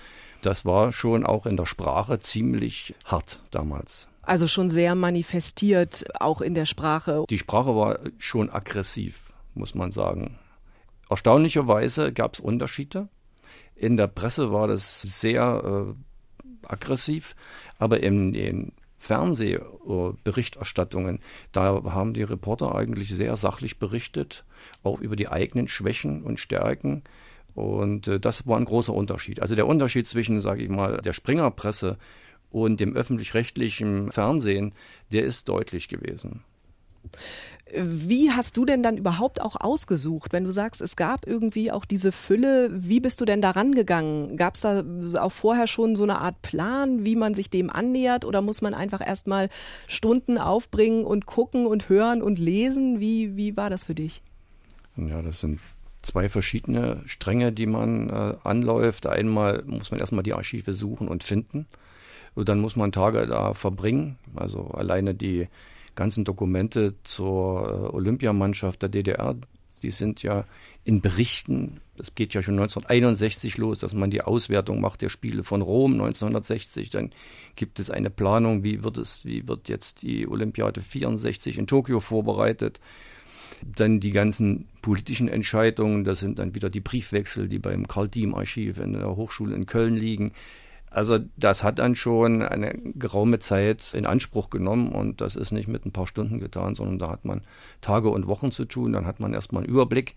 Das 0.42 0.64
war 0.64 0.92
schon 0.92 1.24
auch 1.24 1.46
in 1.46 1.56
der 1.56 1.66
Sprache 1.66 2.20
ziemlich 2.20 2.94
hart 3.04 3.40
damals. 3.50 4.08
Also 4.22 4.46
schon 4.46 4.70
sehr 4.70 4.94
manifestiert, 4.94 6.04
auch 6.20 6.40
in 6.40 6.54
der 6.54 6.66
Sprache. 6.66 7.24
Die 7.30 7.38
Sprache 7.38 7.74
war 7.74 7.98
schon 8.18 8.50
aggressiv, 8.50 9.32
muss 9.54 9.74
man 9.74 9.90
sagen. 9.90 10.38
Erstaunlicherweise 11.08 12.12
gab 12.12 12.34
es 12.34 12.40
Unterschiede. 12.40 13.08
In 13.74 13.96
der 13.96 14.06
Presse 14.06 14.52
war 14.52 14.68
das 14.68 15.02
sehr 15.02 15.64
äh, 15.64 15.86
aggressiv, 16.66 17.34
aber 17.78 18.00
in 18.00 18.32
den 18.32 18.72
Fernsehberichterstattungen, 18.98 21.18
da 21.50 21.82
haben 21.84 22.14
die 22.14 22.22
Reporter 22.22 22.76
eigentlich 22.76 23.10
sehr 23.10 23.34
sachlich 23.34 23.80
berichtet, 23.80 24.44
auch 24.84 25.00
über 25.00 25.16
die 25.16 25.26
eigenen 25.28 25.66
Schwächen 25.66 26.22
und 26.22 26.38
Stärken. 26.38 27.02
Und 27.54 28.08
äh, 28.08 28.20
das 28.20 28.46
war 28.46 28.58
ein 28.58 28.64
großer 28.64 28.94
Unterschied. 28.94 29.40
Also 29.40 29.54
der 29.54 29.66
Unterschied 29.66 30.06
zwischen, 30.06 30.40
sage 30.40 30.62
ich 30.62 30.68
mal, 30.68 30.98
der 30.98 31.12
Springerpresse 31.12 31.98
und 32.50 32.80
dem 32.80 32.94
öffentlich-rechtlichen 32.94 34.12
Fernsehen, 34.12 34.74
der 35.10 35.24
ist 35.24 35.48
deutlich 35.48 35.88
gewesen. 35.88 36.42
Wie 37.74 38.30
hast 38.30 38.56
du 38.58 38.64
denn 38.66 38.82
dann 38.82 38.98
überhaupt 38.98 39.40
auch 39.40 39.56
ausgesucht, 39.58 40.32
wenn 40.32 40.44
du 40.44 40.52
sagst, 40.52 40.82
es 40.82 40.94
gab 40.94 41.26
irgendwie 41.26 41.72
auch 41.72 41.86
diese 41.86 42.12
Fülle? 42.12 42.70
Wie 42.70 43.00
bist 43.00 43.20
du 43.20 43.24
denn 43.24 43.40
daran 43.40 43.74
gegangen? 43.74 44.36
Gab 44.36 44.54
es 44.56 44.60
da 44.60 44.84
auch 45.18 45.32
vorher 45.32 45.66
schon 45.66 45.96
so 45.96 46.02
eine 46.02 46.20
Art 46.20 46.42
Plan, 46.42 47.06
wie 47.06 47.16
man 47.16 47.32
sich 47.34 47.48
dem 47.48 47.70
annähert? 47.70 48.24
Oder 48.26 48.42
muss 48.42 48.60
man 48.60 48.74
einfach 48.74 49.04
erstmal 49.04 49.48
Stunden 49.88 50.36
aufbringen 50.36 51.04
und 51.04 51.24
gucken 51.24 51.66
und 51.66 51.88
hören 51.88 52.22
und 52.22 52.38
lesen? 52.38 53.00
Wie, 53.00 53.36
wie 53.36 53.56
war 53.56 53.70
das 53.70 53.84
für 53.84 53.94
dich? 53.94 54.22
Ja, 54.96 55.22
das 55.22 55.40
sind 55.40 55.58
zwei 56.02 56.28
verschiedene 56.28 57.02
Stränge, 57.06 57.52
die 57.52 57.66
man 57.66 58.10
äh, 58.10 58.34
anläuft. 58.44 59.06
Einmal 59.06 59.62
muss 59.66 59.90
man 59.90 60.00
erstmal 60.00 60.22
die 60.22 60.34
Archive 60.34 60.72
suchen 60.74 61.08
und 61.08 61.24
finden. 61.24 61.66
Und 62.34 62.48
dann 62.48 62.60
muss 62.60 62.76
man 62.76 62.92
Tage 62.92 63.26
da 63.26 63.54
verbringen. 63.54 64.18
Also 64.34 64.68
alleine 64.68 65.14
die 65.14 65.48
ganzen 65.94 66.24
Dokumente 66.24 66.94
zur 67.04 67.68
äh, 67.68 67.94
Olympiamannschaft 67.94 68.82
der 68.82 68.88
DDR, 68.88 69.36
die 69.82 69.90
sind 69.90 70.22
ja 70.22 70.44
in 70.84 71.00
Berichten, 71.00 71.80
das 71.96 72.14
geht 72.14 72.34
ja 72.34 72.42
schon 72.42 72.54
1961 72.54 73.58
los, 73.58 73.80
dass 73.80 73.94
man 73.94 74.10
die 74.10 74.22
Auswertung 74.22 74.80
macht 74.80 75.02
der 75.02 75.08
Spiele 75.08 75.44
von 75.44 75.60
Rom 75.60 75.92
1960, 75.92 76.90
dann 76.90 77.10
gibt 77.56 77.78
es 77.78 77.90
eine 77.90 78.10
Planung, 78.10 78.64
wie 78.64 78.82
wird 78.82 78.98
es, 78.98 79.24
wie 79.24 79.46
wird 79.46 79.68
jetzt 79.68 80.02
die 80.02 80.26
Olympiade 80.26 80.80
64 80.80 81.58
in 81.58 81.66
Tokio 81.66 82.00
vorbereitet. 82.00 82.80
Dann 83.64 84.00
die 84.00 84.10
ganzen 84.10 84.68
politischen 84.82 85.28
Entscheidungen, 85.28 86.04
das 86.04 86.20
sind 86.20 86.38
dann 86.38 86.54
wieder 86.54 86.68
die 86.68 86.80
Briefwechsel, 86.80 87.48
die 87.48 87.58
beim 87.58 87.86
Karl 87.86 88.08
Diem 88.08 88.34
Archiv 88.34 88.78
in 88.78 88.92
der 88.92 89.16
Hochschule 89.16 89.54
in 89.54 89.66
Köln 89.66 89.94
liegen. 89.94 90.32
Also 90.90 91.18
das 91.36 91.62
hat 91.62 91.78
dann 91.78 91.94
schon 91.94 92.42
eine 92.42 92.74
geraume 92.94 93.38
Zeit 93.38 93.94
in 93.94 94.04
Anspruch 94.04 94.50
genommen 94.50 94.92
und 94.92 95.22
das 95.22 95.36
ist 95.36 95.50
nicht 95.50 95.68
mit 95.68 95.86
ein 95.86 95.92
paar 95.92 96.06
Stunden 96.06 96.38
getan, 96.38 96.74
sondern 96.74 96.98
da 96.98 97.08
hat 97.08 97.24
man 97.24 97.42
Tage 97.80 98.10
und 98.10 98.26
Wochen 98.26 98.50
zu 98.50 98.66
tun. 98.66 98.92
Dann 98.92 99.06
hat 99.06 99.18
man 99.18 99.32
erstmal 99.32 99.62
einen 99.62 99.72
Überblick 99.72 100.14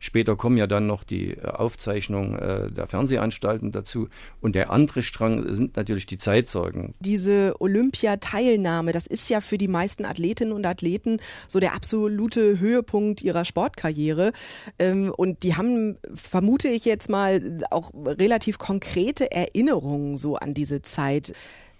Später 0.00 0.36
kommen 0.36 0.56
ja 0.56 0.66
dann 0.66 0.86
noch 0.86 1.04
die 1.04 1.32
äh, 1.32 1.46
Aufzeichnungen 1.46 2.38
äh, 2.38 2.70
der 2.70 2.86
Fernsehanstalten 2.86 3.72
dazu. 3.72 4.08
Und 4.40 4.54
der 4.54 4.70
andere 4.70 5.02
Strang 5.02 5.52
sind 5.52 5.76
natürlich 5.76 6.06
die 6.06 6.18
Zeitzeugen. 6.18 6.94
Diese 7.00 7.54
Olympiateilnahme, 7.58 8.92
das 8.92 9.06
ist 9.06 9.28
ja 9.28 9.40
für 9.40 9.58
die 9.58 9.68
meisten 9.68 10.04
Athletinnen 10.04 10.52
und 10.52 10.66
Athleten 10.66 11.20
so 11.48 11.60
der 11.60 11.74
absolute 11.74 12.58
Höhepunkt 12.58 13.22
ihrer 13.22 13.44
Sportkarriere. 13.44 14.32
Ähm, 14.78 15.12
und 15.16 15.42
die 15.42 15.56
haben, 15.56 15.96
vermute 16.14 16.68
ich 16.68 16.84
jetzt 16.84 17.08
mal, 17.08 17.58
auch 17.70 17.92
relativ 17.94 18.58
konkrete 18.58 19.30
Erinnerungen 19.32 20.16
so 20.16 20.36
an 20.36 20.54
diese 20.54 20.82
Zeit 20.82 21.32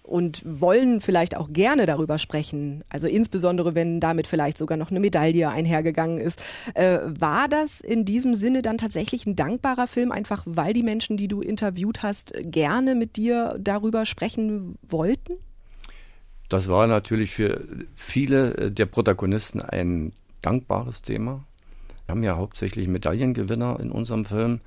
und 0.07 0.43
wollen 0.45 1.01
vielleicht 1.01 1.37
auch 1.37 1.53
gerne 1.53 1.87
darüber 1.87 2.19
sprechen. 2.19 2.85
Also 2.89 3.07
insbesondere, 3.07 3.75
wenn 3.75 4.01
damit 4.01 4.27
vielleicht 4.27 4.57
sogar 4.57 4.79
noch 4.79 4.91
eine 4.91 5.01
Medaille 5.01 5.49
einhergegangen 5.49 6.19
ist. 6.19 6.43
Äh, 6.75 6.99
war 7.05 7.49
das 7.49 7.81
in 7.81 8.05
diesem 8.05 8.35
Sinne 8.35 8.63
dann 8.63 8.79
tatsächlich 8.79 9.27
ein 9.27 9.37
dankbarer 9.37 9.87
Film, 9.87 10.13
einfach 10.13 10.45
weil 10.47 10.73
die 10.73 10.83
Menschen, 10.83 11.17
die 11.17 11.29
du 11.29 11.41
interviewt 11.41 12.03
hast, 12.03 12.33
gerne 12.41 12.95
mit 12.95 13.17
dir 13.17 13.57
darüber 13.61 14.07
sprechen 14.07 14.77
wollten? 14.89 15.35
Das 16.49 16.69
war 16.69 16.87
natürlich 16.87 17.33
für 17.33 17.65
viele 17.95 18.71
der 18.71 18.87
Protagonisten 18.87 19.61
ein 19.61 20.13
dankbares 20.43 21.03
Thema. 21.03 21.45
Wir 22.07 22.13
haben 22.13 22.23
ja 22.23 22.37
hauptsächlich 22.37 22.87
Medaillengewinner 22.87 23.81
in 23.81 23.91
unserem 23.91 24.25
Film 24.25 24.61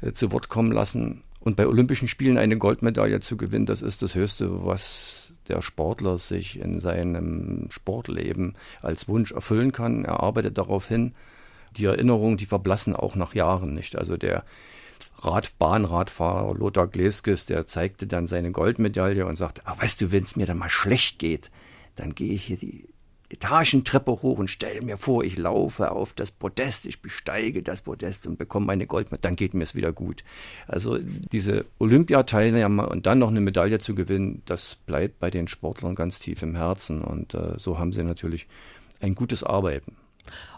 äh, 0.00 0.12
zu 0.12 0.30
Wort 0.30 0.48
kommen 0.48 0.70
lassen. 0.70 1.23
Und 1.44 1.56
bei 1.56 1.66
Olympischen 1.66 2.08
Spielen 2.08 2.38
eine 2.38 2.56
Goldmedaille 2.56 3.20
zu 3.20 3.36
gewinnen, 3.36 3.66
das 3.66 3.82
ist 3.82 4.00
das 4.00 4.14
Höchste, 4.14 4.64
was 4.64 5.30
der 5.48 5.60
Sportler 5.60 6.16
sich 6.16 6.58
in 6.58 6.80
seinem 6.80 7.66
Sportleben 7.68 8.54
als 8.80 9.08
Wunsch 9.08 9.30
erfüllen 9.30 9.70
kann. 9.70 10.06
Er 10.06 10.20
arbeitet 10.20 10.56
darauf 10.56 10.88
hin. 10.88 11.12
Die 11.76 11.84
Erinnerungen, 11.84 12.38
die 12.38 12.46
verblassen 12.46 12.96
auch 12.96 13.14
nach 13.14 13.34
Jahren 13.34 13.74
nicht. 13.74 13.94
Also 13.96 14.16
der 14.16 14.42
Radbahnradfahrer 15.18 16.54
Lothar 16.54 16.86
Gleskes, 16.86 17.44
der 17.44 17.66
zeigte 17.66 18.06
dann 18.06 18.26
seine 18.26 18.50
Goldmedaille 18.50 19.26
und 19.26 19.36
sagte, 19.36 19.60
ah, 19.66 19.76
weißt 19.78 20.00
du, 20.00 20.12
wenn 20.12 20.24
es 20.24 20.36
mir 20.36 20.46
dann 20.46 20.56
mal 20.56 20.70
schlecht 20.70 21.18
geht, 21.18 21.50
dann 21.94 22.14
gehe 22.14 22.32
ich 22.32 22.44
hier 22.44 22.56
die 22.56 22.88
Etagentreppe 23.34 24.10
hoch 24.10 24.38
und 24.38 24.48
stelle 24.48 24.80
mir 24.82 24.96
vor, 24.96 25.24
ich 25.24 25.36
laufe 25.36 25.90
auf 25.90 26.12
das 26.12 26.30
Podest, 26.30 26.86
ich 26.86 27.02
besteige 27.02 27.62
das 27.62 27.82
Podest 27.82 28.26
und 28.26 28.38
bekomme 28.38 28.66
meine 28.66 28.86
Goldmedaille, 28.86 29.22
dann 29.22 29.36
geht 29.36 29.54
mir 29.54 29.64
es 29.64 29.74
wieder 29.74 29.92
gut. 29.92 30.24
Also 30.68 30.98
diese 30.98 31.64
Olympiateilnahme 31.78 32.88
und 32.88 33.06
dann 33.06 33.18
noch 33.18 33.30
eine 33.30 33.40
Medaille 33.40 33.78
zu 33.80 33.94
gewinnen, 33.94 34.42
das 34.46 34.76
bleibt 34.76 35.18
bei 35.18 35.30
den 35.30 35.48
Sportlern 35.48 35.94
ganz 35.94 36.20
tief 36.20 36.42
im 36.42 36.54
Herzen 36.54 37.02
und 37.02 37.34
äh, 37.34 37.54
so 37.58 37.78
haben 37.78 37.92
sie 37.92 38.04
natürlich 38.04 38.46
ein 39.00 39.14
gutes 39.14 39.42
Arbeiten. 39.42 39.96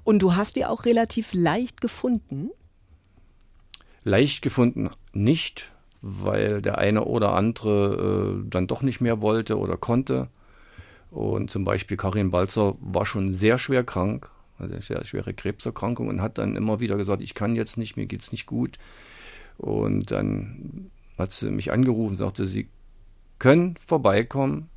Und 0.04 0.22
du 0.22 0.36
hast 0.36 0.56
die 0.56 0.66
auch 0.66 0.84
relativ 0.84 1.32
leicht 1.32 1.80
gefunden? 1.80 2.50
Leicht 4.04 4.42
gefunden 4.42 4.90
nicht, 5.12 5.72
weil 6.02 6.62
der 6.62 6.78
eine 6.78 7.04
oder 7.04 7.32
andere 7.32 8.42
äh, 8.44 8.48
dann 8.48 8.66
doch 8.66 8.82
nicht 8.82 9.00
mehr 9.00 9.20
wollte 9.20 9.58
oder 9.58 9.76
konnte. 9.76 10.28
Und 11.16 11.50
zum 11.50 11.64
Beispiel 11.64 11.96
Karin 11.96 12.30
Balzer 12.30 12.76
war 12.78 13.06
schon 13.06 13.32
sehr 13.32 13.56
schwer 13.56 13.84
krank, 13.84 14.28
also 14.58 14.74
eine 14.74 14.82
sehr 14.82 15.02
schwere 15.06 15.32
Krebserkrankung 15.32 16.08
und 16.08 16.20
hat 16.20 16.36
dann 16.36 16.56
immer 16.56 16.78
wieder 16.78 16.96
gesagt, 16.96 17.22
ich 17.22 17.32
kann 17.32 17.56
jetzt 17.56 17.78
nicht, 17.78 17.96
mir 17.96 18.04
geht's 18.04 18.32
nicht 18.32 18.44
gut. 18.44 18.76
Und 19.56 20.10
dann 20.10 20.90
hat 21.16 21.32
sie 21.32 21.50
mich 21.50 21.72
angerufen 21.72 22.16
sagte, 22.16 22.46
sie 22.46 22.68
können 23.38 23.78
vorbeikommen, 23.78 24.68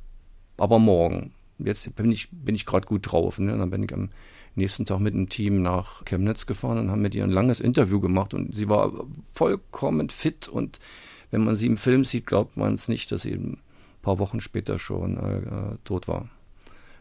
aber 0.56 0.78
morgen. 0.78 1.34
Jetzt 1.58 1.94
bin 1.94 2.10
ich, 2.10 2.30
bin 2.30 2.54
ich 2.54 2.64
gerade 2.64 2.86
gut 2.86 3.12
drauf. 3.12 3.38
Ne? 3.38 3.58
Dann 3.58 3.68
bin 3.68 3.82
ich 3.82 3.92
am 3.92 4.08
nächsten 4.54 4.86
Tag 4.86 5.00
mit 5.00 5.12
dem 5.12 5.28
Team 5.28 5.60
nach 5.60 6.06
Chemnitz 6.06 6.46
gefahren 6.46 6.78
und 6.78 6.90
haben 6.90 7.02
mit 7.02 7.14
ihr 7.14 7.24
ein 7.24 7.30
langes 7.30 7.60
Interview 7.60 8.00
gemacht 8.00 8.32
und 8.32 8.54
sie 8.54 8.70
war 8.70 8.90
vollkommen 9.34 10.08
fit 10.08 10.48
und 10.48 10.80
wenn 11.30 11.44
man 11.44 11.54
sie 11.54 11.66
im 11.66 11.76
Film 11.76 12.06
sieht, 12.06 12.26
glaubt 12.26 12.56
man 12.56 12.72
es 12.72 12.88
nicht, 12.88 13.12
dass 13.12 13.22
sie 13.22 13.58
paar 14.02 14.18
Wochen 14.18 14.40
später 14.40 14.78
schon 14.78 15.16
äh, 15.16 15.38
äh, 15.38 15.76
tot 15.84 16.08
war. 16.08 16.28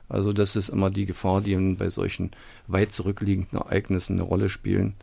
Also 0.07 0.33
das 0.33 0.55
ist 0.55 0.69
immer 0.69 0.89
die 0.89 1.05
Gefahr, 1.05 1.41
die 1.41 1.55
bei 1.75 1.89
solchen 1.89 2.31
weit 2.67 2.93
zurückliegenden 2.93 3.59
Ereignissen 3.59 4.13
eine 4.13 4.23
Rolle 4.23 4.49
spielen, 4.49 4.95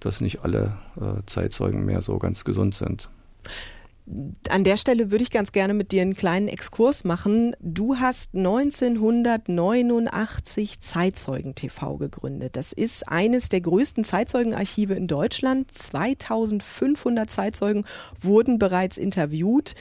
dass 0.00 0.20
nicht 0.20 0.44
alle 0.44 0.76
äh, 1.00 1.22
Zeitzeugen 1.26 1.84
mehr 1.84 2.02
so 2.02 2.18
ganz 2.18 2.44
gesund 2.44 2.74
sind. 2.74 3.08
An 4.48 4.64
der 4.64 4.78
Stelle 4.78 5.10
würde 5.10 5.22
ich 5.22 5.30
ganz 5.30 5.52
gerne 5.52 5.74
mit 5.74 5.92
dir 5.92 6.00
einen 6.00 6.14
kleinen 6.14 6.48
Exkurs 6.48 7.04
machen. 7.04 7.54
Du 7.60 7.96
hast 7.96 8.34
1989 8.34 10.80
Zeitzeugen 10.80 11.54
TV 11.54 11.98
gegründet. 11.98 12.56
Das 12.56 12.72
ist 12.72 13.06
eines 13.08 13.50
der 13.50 13.60
größten 13.60 14.04
Zeitzeugenarchive 14.04 14.94
in 14.94 15.08
Deutschland. 15.08 15.70
2500 15.72 17.28
Zeitzeugen 17.28 17.84
wurden 18.18 18.58
bereits 18.58 18.96
interviewt 18.96 19.74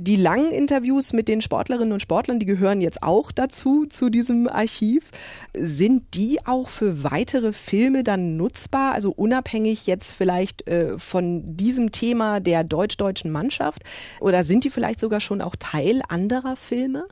die 0.00 0.14
langen 0.14 0.52
Interviews 0.52 1.12
mit 1.12 1.26
den 1.26 1.40
Sportlerinnen 1.40 1.92
und 1.92 2.00
Sportlern, 2.00 2.38
die 2.38 2.46
gehören 2.46 2.80
jetzt 2.80 3.02
auch 3.02 3.32
dazu, 3.32 3.84
zu 3.84 4.10
diesem 4.10 4.46
Archiv. 4.46 5.10
Sind 5.54 6.14
die 6.14 6.38
auch 6.46 6.68
für 6.68 7.02
weitere 7.02 7.52
Filme 7.52 8.04
dann 8.04 8.36
nutzbar? 8.36 8.92
Also 8.92 9.10
unabhängig 9.10 9.88
jetzt 9.88 10.12
vielleicht 10.12 10.68
äh, 10.68 10.98
von 11.00 11.56
diesem 11.56 11.90
Thema 11.90 12.38
der 12.38 12.62
deutsch-deutschen 12.62 13.32
Mannschaft? 13.32 13.82
Oder 14.20 14.44
sind 14.44 14.62
die 14.62 14.70
vielleicht 14.70 15.00
sogar 15.00 15.20
schon 15.20 15.40
auch 15.40 15.56
Teil 15.58 16.02
anderer 16.08 16.54
Filme? 16.54 17.08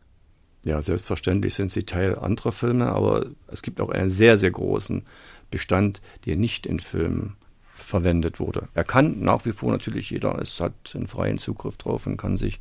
Ja, 0.65 0.81
selbstverständlich 0.81 1.55
sind 1.55 1.73
sie 1.73 1.83
Teil 1.83 2.17
anderer 2.17 2.53
Filme, 2.53 2.87
aber 2.87 3.27
es 3.49 3.63
gibt 3.63 3.81
auch 3.81 3.91
einen 3.91 4.11
sehr, 4.11 4.37
sehr 4.37 4.53
großen 4.53 5.03
Bestand, 5.51 6.01
der 6.25 6.37
nicht 6.37 6.67
in 6.67 6.79
Filmen 6.79 7.37
verwendet 7.77 8.41
wurde. 8.41 8.69
Er 8.75 8.85
kann 8.85 9.21
nach 9.21 9.45
wie 9.45 9.53
vor 9.53 9.71
natürlich 9.71 10.11
jeder, 10.11 10.39
es 10.41 10.61
hat 10.61 10.73
einen 10.95 11.07
freien 11.07 11.39
Zugriff 11.39 11.77
drauf 11.77 12.07
und 12.07 12.17
kann 12.17 12.37
sich 12.37 12.59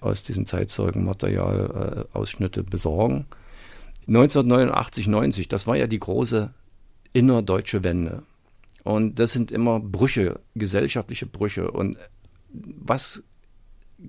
aus 0.00 0.22
diesem 0.22 0.44
Zeitzeugenmaterial 0.44 2.06
äh, 2.12 2.16
Ausschnitte 2.16 2.62
besorgen. 2.62 3.26
1989, 4.06 5.06
90, 5.06 5.48
das 5.48 5.66
war 5.66 5.76
ja 5.76 5.86
die 5.86 5.98
große 5.98 6.52
innerdeutsche 7.12 7.84
Wende. 7.84 8.22
Und 8.82 9.18
das 9.18 9.32
sind 9.32 9.50
immer 9.50 9.80
Brüche, 9.80 10.40
gesellschaftliche 10.54 11.24
Brüche. 11.24 11.70
Und 11.70 11.96
was 12.52 13.22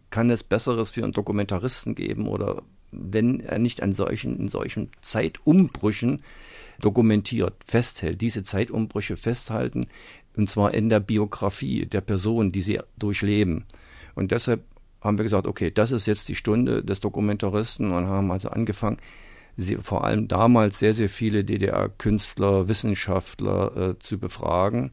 kann 0.10 0.30
es 0.30 0.44
Besseres 0.44 0.92
für 0.92 1.04
einen 1.04 1.14
Dokumentaristen 1.14 1.96
geben 1.96 2.28
oder 2.28 2.64
wenn 2.92 3.40
er 3.40 3.60
nicht 3.60 3.82
an 3.82 3.94
solchen, 3.94 4.38
in 4.38 4.48
solchen 4.50 4.90
Zeitumbrüchen 5.02 6.24
dokumentiert, 6.82 7.54
festhält, 7.66 8.22
diese 8.22 8.44
Zeitumbrüche 8.44 9.18
festhalten, 9.18 9.88
und 10.36 10.50
zwar 10.50 10.74
in 10.74 10.90
der 10.90 11.00
Biografie 11.00 11.86
der 11.86 12.02
Person, 12.02 12.52
die 12.52 12.62
sie 12.62 12.80
durchleben. 12.98 13.66
Und 14.16 14.32
deshalb 14.32 14.64
haben 15.02 15.18
wir 15.18 15.24
gesagt, 15.24 15.48
okay, 15.48 15.72
das 15.72 15.92
ist 15.92 16.08
jetzt 16.08 16.28
die 16.30 16.36
Stunde 16.36 16.84
des 16.84 17.00
Dokumentaristen 17.00 17.92
und 17.92 18.08
haben 18.08 18.32
also 18.32 18.50
angefangen, 18.50 18.98
sie, 19.56 19.78
vor 19.78 20.04
allem 20.04 20.28
damals 20.28 20.80
sehr, 20.80 20.94
sehr 20.94 21.10
viele 21.10 21.44
DDR-Künstler, 21.44 22.68
Wissenschaftler 22.68 23.78
äh, 23.78 24.00
zu 24.00 24.18
befragen. 24.20 24.92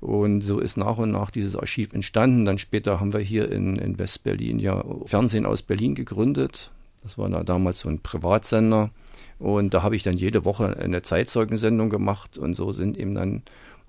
Und 0.00 0.40
so 0.40 0.58
ist 0.58 0.76
nach 0.76 0.98
und 0.98 1.12
nach 1.12 1.30
dieses 1.30 1.54
Archiv 1.54 1.92
entstanden. 1.92 2.44
Dann 2.44 2.58
später 2.58 2.98
haben 2.98 3.12
wir 3.12 3.20
hier 3.20 3.50
in, 3.52 3.76
in 3.76 3.98
Westberlin 3.98 4.58
ja 4.58 4.84
Fernsehen 5.04 5.46
aus 5.46 5.62
Berlin 5.62 5.94
gegründet. 5.94 6.72
Das 7.02 7.18
war 7.18 7.28
da 7.28 7.44
damals 7.44 7.80
so 7.80 7.88
ein 7.88 8.00
Privatsender. 8.00 8.90
Und 9.38 9.74
da 9.74 9.82
habe 9.82 9.96
ich 9.96 10.02
dann 10.02 10.16
jede 10.16 10.44
Woche 10.44 10.76
eine 10.76 11.02
Zeitzeugensendung 11.02 11.90
gemacht 11.90 12.38
und 12.38 12.54
so 12.54 12.72
sind 12.72 12.96
eben 12.96 13.14
dann 13.14 13.42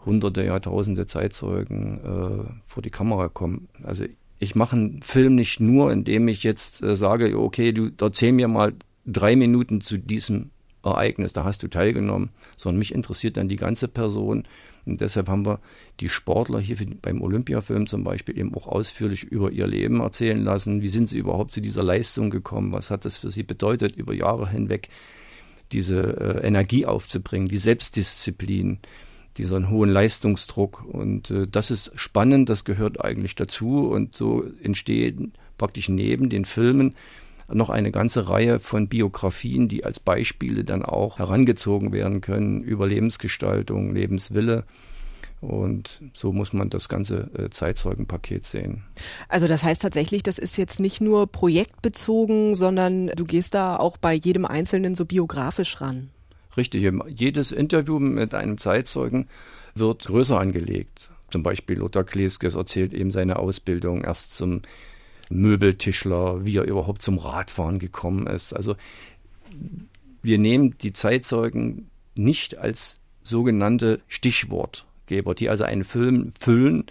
hunderte, 0.06 0.44
Jahrtausende 0.44 1.06
Zeitzeugen 1.06 2.00
äh, 2.04 2.54
vor 2.66 2.84
die 2.84 2.90
Kamera 2.90 3.28
gekommen. 3.28 3.68
Also 3.84 4.06
ich 4.40 4.56
mache 4.56 4.76
einen 4.76 5.02
Film 5.02 5.36
nicht 5.36 5.60
nur, 5.60 5.92
indem 5.92 6.28
ich 6.28 6.44
jetzt 6.44 6.84
äh, 6.84 6.96
sage, 6.96 7.40
okay, 7.40 7.72
du 7.72 7.90
erzähl 8.02 8.34
mir 8.34 8.48
mal 8.48 8.74
drei 9.06 9.36
Minuten 9.36 9.82
zu 9.82 9.98
diesem 9.98 10.50
Ereignis, 10.84 11.34
da 11.34 11.44
hast 11.44 11.64
du 11.64 11.68
teilgenommen, 11.68 12.30
sondern 12.58 12.80
mich 12.80 12.94
interessiert 12.94 13.38
dann 13.38 13.50
die 13.50 13.56
ganze 13.56 13.88
Person. 13.88 14.44
Und 14.86 15.00
deshalb 15.00 15.30
haben 15.30 15.46
wir 15.46 15.60
die 16.00 16.10
Sportler 16.10 16.60
hier 16.60 16.76
beim 17.02 17.22
Olympiafilm 17.22 17.88
zum 17.88 18.04
Beispiel 18.04 18.38
eben 18.38 18.54
auch 18.54 18.68
ausführlich 18.68 19.24
über 19.24 19.52
ihr 19.52 19.68
Leben 19.68 20.02
erzählen 20.02 20.44
lassen. 20.44 20.82
Wie 20.82 20.90
sind 20.90 21.08
sie 21.08 21.18
überhaupt 21.18 21.54
zu 21.54 21.62
dieser 21.62 21.84
Leistung 21.84 22.30
gekommen? 22.30 22.74
Was 22.74 22.92
hat 22.92 23.06
das 23.06 23.18
für 23.18 23.32
sie 23.32 23.44
bedeutet, 23.44 23.96
über 23.96 24.14
Jahre 24.14 24.50
hinweg 24.50 24.90
diese 25.72 26.02
äh, 26.02 26.48
Energie 26.48 26.86
aufzubringen, 26.86 27.48
die 27.48 27.58
Selbstdisziplin, 27.58 28.80
diesen 29.38 29.70
hohen 29.70 29.90
Leistungsdruck. 29.90 30.84
Und 30.86 31.32
äh, 31.32 31.48
das 31.48 31.72
ist 31.72 31.92
spannend, 31.96 32.50
das 32.50 32.64
gehört 32.64 33.04
eigentlich 33.04 33.36
dazu. 33.36 33.88
Und 33.88 34.16
so 34.16 34.46
entstehen 34.62 35.34
praktisch 35.58 35.90
neben 35.90 36.30
den 36.30 36.46
Filmen 36.46 36.96
noch 37.52 37.70
eine 37.70 37.92
ganze 37.92 38.30
Reihe 38.30 38.60
von 38.60 38.88
Biografien, 38.88 39.68
die 39.68 39.84
als 39.84 40.00
Beispiele 40.00 40.64
dann 40.64 40.84
auch 40.84 41.20
herangezogen 41.20 41.92
werden 41.92 42.22
können 42.22 42.62
über 42.64 42.88
Lebensgestaltung, 42.88 43.94
Lebenswille. 43.94 44.66
Und 45.42 46.02
so 46.14 46.32
muss 46.32 46.54
man 46.54 46.70
das 46.70 46.88
ganze 46.88 47.30
äh, 47.38 47.50
Zeitzeugenpaket 47.50 48.46
sehen. 48.46 48.84
Also 49.28 49.50
das 49.50 49.64
heißt 49.64 49.82
tatsächlich, 49.82 50.24
das 50.24 50.38
ist 50.38 50.56
jetzt 50.56 50.80
nicht 50.80 51.02
nur 51.02 51.28
projektbezogen, 51.28 52.56
sondern 52.56 53.08
du 53.08 53.26
gehst 53.26 53.54
da 53.54 53.76
auch 53.76 53.98
bei 53.98 54.14
jedem 54.14 54.46
Einzelnen 54.46 54.96
so 54.96 55.06
biografisch 55.06 55.82
ran. 55.82 56.12
Richtig, 56.56 56.90
jedes 57.08 57.52
Interview 57.52 58.00
mit 58.00 58.34
einem 58.34 58.58
Zeitzeugen 58.58 59.28
wird 59.76 60.06
größer 60.06 60.40
angelegt. 60.40 61.10
Zum 61.30 61.44
Beispiel 61.44 61.80
Lothar 61.80 62.04
Kleskes 62.04 62.56
erzählt 62.56 62.94
eben 62.94 63.12
seine 63.12 63.38
Ausbildung 63.38 64.04
erst 64.04 64.36
zum 64.36 64.62
Möbeltischler, 65.34 66.46
wie 66.46 66.58
er 66.58 66.64
überhaupt 66.64 67.02
zum 67.02 67.18
Radfahren 67.18 67.80
gekommen 67.80 68.28
ist. 68.28 68.54
Also 68.54 68.76
wir 70.22 70.38
nehmen 70.38 70.76
die 70.80 70.94
Zeitzeugen 70.94 71.90
nicht 72.16 72.58
als 72.58 73.00
sogenannte 73.22 74.00
Stichwortgeber, 74.08 75.36
die 75.36 75.50
also 75.50 75.64
einen 75.64 75.84
Film 75.84 76.32
füllen, 76.40 76.86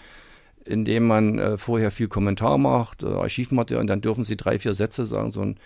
indem 0.65 1.07
man 1.07 1.39
äh, 1.39 1.57
vorher 1.59 1.91
viel 1.91 2.09
Kommentar 2.09 2.59
macht, 2.59 3.03
äh, 3.03 3.07
Archivmaterial, 3.07 3.81
und 3.81 3.89
dann 3.89 4.01
dürfen 4.01 4.25
sie 4.25 4.37
drei, 4.37 4.59
vier 4.59 4.75
Sätze 4.75 5.05
sagen, 5.05 5.33
sondern 5.33 5.59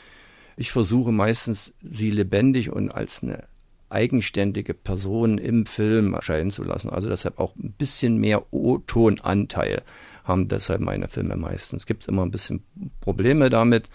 ich 0.57 0.73
versuche 0.73 1.13
meistens, 1.13 1.75
sie 1.83 2.11
lebendig 2.11 2.73
und 2.73 2.91
als 2.91 3.23
eine 3.23 3.45
eigenständige 3.89 4.75
Person 4.75 5.39
im 5.39 5.67
Film 5.67 6.15
erscheinen 6.15 6.51
zu 6.51 6.65
lassen. 6.65 6.91
Also 6.91 7.09
deshalb 7.09 7.39
auch 7.39 7.55
ein 7.57 7.75
bisschen 7.77 8.17
mehr 8.17 8.53
O-Tonanteil 8.53 9.83
haben 10.27 10.49
deshalb 10.49 10.81
meine 10.81 11.09
Filme 11.09 11.37
meistens. 11.37 11.87
Gibt 11.87 12.03
es 12.03 12.09
immer 12.09 12.23
ein 12.23 12.31
bisschen 12.31 12.63
Probleme 13.01 13.49
damit, 13.49 13.89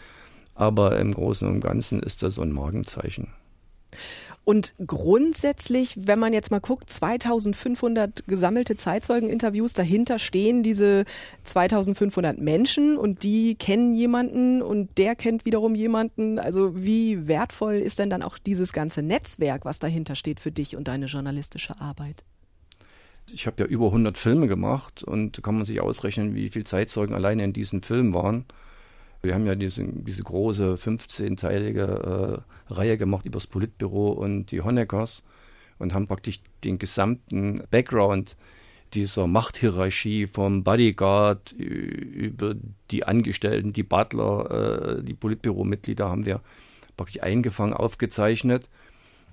aber 0.56 1.00
im 1.00 1.14
Großen 1.14 1.48
und 1.48 1.62
Ganzen 1.62 2.02
ist 2.02 2.24
das 2.24 2.36
so 2.36 2.42
ein 2.42 2.52
Magenzeichen. 2.52 3.28
Und 4.44 4.74
grundsätzlich, 4.86 5.96
wenn 6.08 6.18
man 6.18 6.34
jetzt 6.34 6.50
mal 6.50 6.60
guckt, 6.60 6.90
2500 6.90 8.28
gesammelte 8.28 8.76
Zeitzeugeninterviews, 8.76 9.74
dahinter 9.74 10.18
stehen 10.18 10.64
diese 10.64 11.06
2500 11.44 12.40
Menschen 12.40 12.98
und 12.98 13.22
die 13.22 13.54
kennen 13.56 13.94
jemanden 13.94 14.64
und 14.64 14.98
der 14.98 15.16
kennt 15.16 15.46
wiederum 15.46 15.76
jemanden. 15.76 16.40
Also 16.40 16.76
wie 16.76 17.28
wertvoll 17.28 17.76
ist 17.76 18.00
denn 18.00 18.10
dann 18.10 18.24
auch 18.24 18.40
dieses 18.40 18.74
ganze 18.74 19.04
Netzwerk, 19.04 19.64
was 19.64 19.78
dahinter 19.78 20.16
steht 20.16 20.40
für 20.40 20.52
dich 20.52 20.76
und 20.76 20.88
deine 20.88 21.06
journalistische 21.06 21.80
Arbeit? 21.80 22.24
Ich 23.34 23.48
habe 23.48 23.64
ja 23.64 23.66
über 23.66 23.88
100 23.88 24.18
Filme 24.18 24.48
gemacht 24.48 25.04
und 25.04 25.42
kann 25.44 25.56
man 25.56 25.66
sich 25.66 25.82
ausrechnen, 25.82 26.36
wie 26.36 26.50
viele 26.50 26.66
Zeitzeugen 26.66 27.16
alleine 27.16 27.44
in 27.44 27.54
diesem 27.54 27.82
Film 27.82 28.14
waren. 28.14 28.46
Wir 29.22 29.36
haben 29.36 29.46
ja 29.46 29.56
diese, 29.56 29.84
diese 29.84 30.24
große 30.24 30.76
15-teilige 30.76 32.44
äh, 32.70 32.74
Reihe 32.74 32.98
gemacht 32.98 33.26
über 33.26 33.38
das 33.38 33.48
Politbüro 33.48 34.12
und 34.12 34.52
die 34.52 34.62
Honeckers 34.62 35.24
und 35.78 35.94
haben 35.94 36.08
praktisch 36.08 36.40
den 36.64 36.80
gesamten 36.80 37.64
Background 37.70 38.36
dieser 38.94 39.28
Machthierarchie 39.28 40.28
vom 40.28 40.64
Bodyguard 40.64 41.54
über 41.54 42.56
die 42.90 43.04
Angestellten, 43.04 43.74
die 43.74 43.84
Butler, 43.84 44.98
äh, 45.00 45.04
die 45.04 45.14
Politbüromitglieder 45.14 46.10
haben 46.10 46.26
wir 46.26 46.42
praktisch 46.98 47.24
eingefangen, 47.24 47.74
aufgezeichnet. 47.74 48.70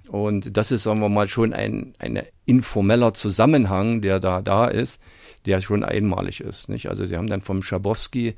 Und 0.08 0.56
das 0.56 0.70
ist, 0.70 0.84
sagen 0.84 1.00
wir 1.00 1.08
mal, 1.08 1.28
schon 1.28 1.52
ein, 1.52 1.94
ein 1.98 2.22
informeller 2.46 3.12
Zusammenhang, 3.14 4.00
der 4.00 4.20
da 4.20 4.40
da 4.40 4.66
ist, 4.66 5.02
der 5.44 5.60
schon 5.60 5.84
einmalig 5.84 6.40
ist. 6.40 6.68
Nicht? 6.68 6.88
Also 6.88 7.06
sie 7.06 7.16
haben 7.16 7.28
dann 7.28 7.42
vom 7.42 7.62
Schabowski 7.62 8.34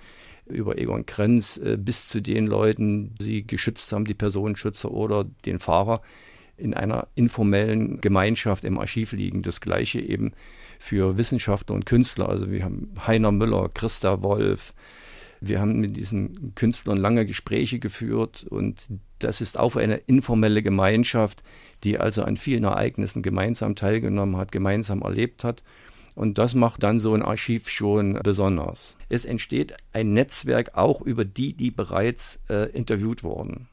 über 0.47 0.79
Egon 0.79 1.07
Krenz 1.07 1.57
äh, 1.59 1.77
bis 1.79 2.09
zu 2.09 2.21
den 2.21 2.47
Leuten, 2.47 3.15
die 3.15 3.47
geschützt 3.47 3.93
haben, 3.93 4.05
die 4.05 4.15
Personenschützer 4.15 4.91
oder 4.91 5.25
den 5.47 5.61
Fahrer 5.61 6.03
in 6.57 6.75
einer 6.75 7.07
informellen 7.15 8.01
Gemeinschaft 8.01 8.65
im 8.65 8.79
Archiv 8.79 9.13
liegen. 9.13 9.43
Das 9.43 9.61
gleiche 9.61 10.01
eben 10.01 10.33
für 10.79 11.17
Wissenschaftler 11.19 11.75
und 11.75 11.87
Künstler. 11.87 12.29
Also 12.29 12.51
wir 12.51 12.65
haben 12.65 12.93
Heiner 13.07 13.33
Müller, 13.33 13.69
Christa 13.73 14.23
Wolf. 14.23 14.75
Wir 15.41 15.61
haben 15.61 15.81
mit 15.81 15.97
diesen 15.97 16.55
Künstlern 16.55 16.99
lange 16.99 17.25
Gespräche 17.25 17.79
geführt 17.79 18.47
und 18.49 18.89
das 19.19 19.41
ist 19.41 19.59
auch 19.59 19.77
eine 19.77 19.97
informelle 19.97 20.63
Gemeinschaft, 20.63 21.43
die 21.83 21.99
also 21.99 22.23
an 22.23 22.37
vielen 22.37 22.65
Ereignissen 22.65 23.23
gemeinsam 23.23 23.75
teilgenommen 23.75 24.37
hat, 24.37 24.53
gemeinsam 24.53 25.03
erlebt 25.03 25.45
hat 25.45 25.63
und 26.15 26.37
das 26.37 26.55
macht 26.55 26.83
dann 26.83 26.99
so 26.99 27.15
ein 27.15 27.23
Archiv 27.23 27.71
schon 27.71 28.21
besonders. 28.23 28.95
Es 29.09 29.25
entsteht 29.25 29.75
ein 29.95 30.13
Netzwerk 30.13 30.77
auch 30.77 31.01
über 31.01 31.25
die, 31.25 31.55
die 31.55 31.71
bereits 31.71 32.39
äh, 32.51 32.69
interviewt 32.73 33.23
wurden. 33.25 33.70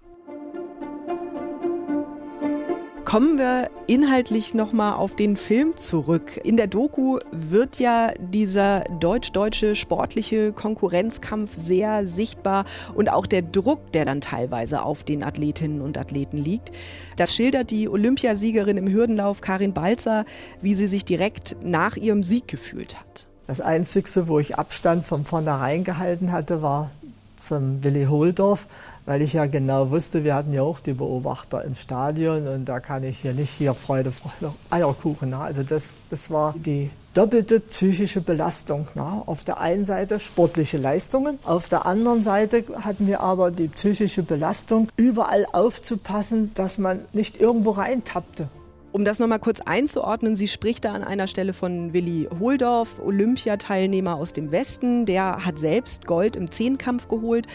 Kommen 3.08 3.38
wir 3.38 3.70
inhaltlich 3.88 4.54
nochmal 4.54 4.96
auf 4.96 5.16
den 5.16 5.38
Film 5.38 5.78
zurück. 5.78 6.42
In 6.44 6.58
der 6.58 6.68
Doku 6.68 7.20
wird 7.32 7.80
ja 7.80 8.12
dieser 8.20 8.82
deutsch-deutsche 9.00 9.78
sportliche 9.78 10.52
Konkurrenzkampf 10.52 11.56
sehr 11.56 12.06
sichtbar 12.06 12.66
und 12.96 13.10
auch 13.10 13.26
der 13.26 13.44
Druck, 13.44 13.94
der 13.94 14.04
dann 14.04 14.20
teilweise 14.20 14.82
auf 14.82 15.04
den 15.04 15.24
Athletinnen 15.24 15.80
und 15.80 15.98
Athleten 15.98 16.38
liegt. 16.38 16.72
Das 17.16 17.34
schildert 17.34 17.72
die 17.72 17.88
Olympiasiegerin 17.88 18.76
im 18.76 18.90
Hürdenlauf 18.90 19.40
Karin 19.40 19.72
Balzer, 19.72 20.26
wie 20.60 20.76
sie 20.76 20.88
sich 20.88 21.06
direkt 21.06 21.56
nach 21.64 21.96
ihrem 21.96 22.24
Sieg 22.24 22.50
gefühlt 22.50 23.00
hat. 23.00 23.26
Das 23.48 23.62
Einzige, 23.62 24.28
wo 24.28 24.38
ich 24.40 24.58
Abstand 24.58 25.06
von 25.06 25.24
vornherein 25.24 25.86
gehalten 25.86 26.34
hatte, 26.34 26.62
war 26.62 26.92
zum 27.38 27.82
Willi 27.86 28.08
Holdorf, 28.08 28.68
weil 29.08 29.22
ich 29.22 29.34
ja 29.34 29.46
genau 29.46 29.90
wusste, 29.90 30.26
wir 30.26 30.36
hatten 30.36 30.52
ja 30.52 30.62
auch 30.62 30.82
die 30.82 30.92
Beobachter 30.92 31.64
im 31.64 31.76
Stadion 31.76 32.46
und 32.48 32.66
da 32.66 32.82
kann 32.82 33.04
ich 33.04 33.20
hier 33.20 33.34
nicht 33.34 33.52
hier 33.52 33.74
Freude, 33.74 34.12
Freude, 34.12 34.54
Eierkuchen. 34.70 35.30
Na. 35.30 35.44
Also 35.44 35.64
das, 35.64 35.92
das 36.10 36.30
war 36.30 36.54
die 36.58 36.92
doppelte 37.14 37.62
psychische 37.62 38.20
Belastung. 38.20 38.90
Na. 38.96 39.24
Auf 39.26 39.46
der 39.46 39.62
einen 39.62 39.86
Seite 39.86 40.20
sportliche 40.20 40.78
Leistungen, 40.78 41.40
auf 41.46 41.70
der 41.70 41.86
anderen 41.86 42.22
Seite 42.22 42.66
hatten 42.82 43.08
wir 43.08 43.22
aber 43.22 43.50
die 43.50 43.70
psychische 43.70 44.24
Belastung, 44.24 44.90
überall 44.98 45.48
aufzupassen, 45.54 46.52
dass 46.54 46.78
man 46.78 47.00
nicht 47.14 47.40
irgendwo 47.40 47.72
reintappte. 47.72 48.50
Um 48.94 49.04
das 49.04 49.20
nochmal 49.20 49.40
kurz 49.40 49.60
einzuordnen, 49.60 50.36
sie 50.38 50.48
spricht 50.48 50.86
da 50.86 50.94
an 50.94 51.04
einer 51.04 51.28
Stelle 51.28 51.52
von 51.54 51.92
Willi 51.92 52.30
Holdorf, 52.40 53.00
Olympiateilnehmer 53.00 54.16
aus 54.16 54.32
dem 54.32 54.52
Westen. 54.52 55.06
Der 55.06 55.46
hat 55.46 55.60
selbst 55.60 56.08
Gold 56.08 56.38
im 56.38 56.50
Zehnkampf 56.50 57.10
geholt. 57.10 57.48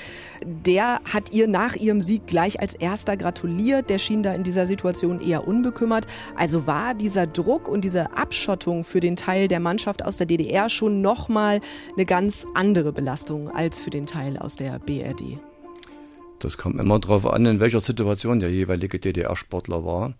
Der 0.45 1.01
hat 1.11 1.33
ihr 1.33 1.49
nach 1.49 1.75
ihrem 1.75 2.03
Sieg 2.03 2.27
gleich 2.27 2.61
als 2.61 2.75
erster 2.75 3.16
gratuliert. 3.16 3.88
Der 3.88 3.99
schien 3.99 4.23
da 4.23 4.35
in 4.35 4.45
dieser 4.45 4.66
Situation 4.66 5.21
eher 5.21 5.49
unbekümmert. 5.49 6.07
Also 6.37 6.66
war 6.66 6.92
dieser 6.92 7.27
Druck 7.27 7.66
und 7.66 7.83
diese 7.83 8.16
Abschottung 8.16 8.85
für 8.85 9.01
den 9.01 9.16
Teil 9.16 9.49
der 9.49 9.61
Mannschaft 9.61 10.05
aus 10.05 10.18
der 10.18 10.27
DDR 10.27 10.68
schon 10.68 11.01
nochmal 11.01 11.61
eine 11.97 12.05
ganz 12.05 12.47
andere 12.55 12.92
Belastung 12.92 13.49
als 13.49 13.79
für 13.79 13.90
den 13.90 14.05
Teil 14.05 14.37
aus 14.37 14.57
der 14.57 14.79
BRD. 14.79 15.38
Das 16.40 16.59
kommt 16.59 16.79
immer 16.79 16.99
darauf 16.99 17.27
an, 17.27 17.47
in 17.47 17.59
welcher 17.59 17.81
Situation 17.81 18.38
der 18.38 18.51
jeweilige 18.51 18.99
DDR-Sportler 18.99 19.85
war. 19.85 20.14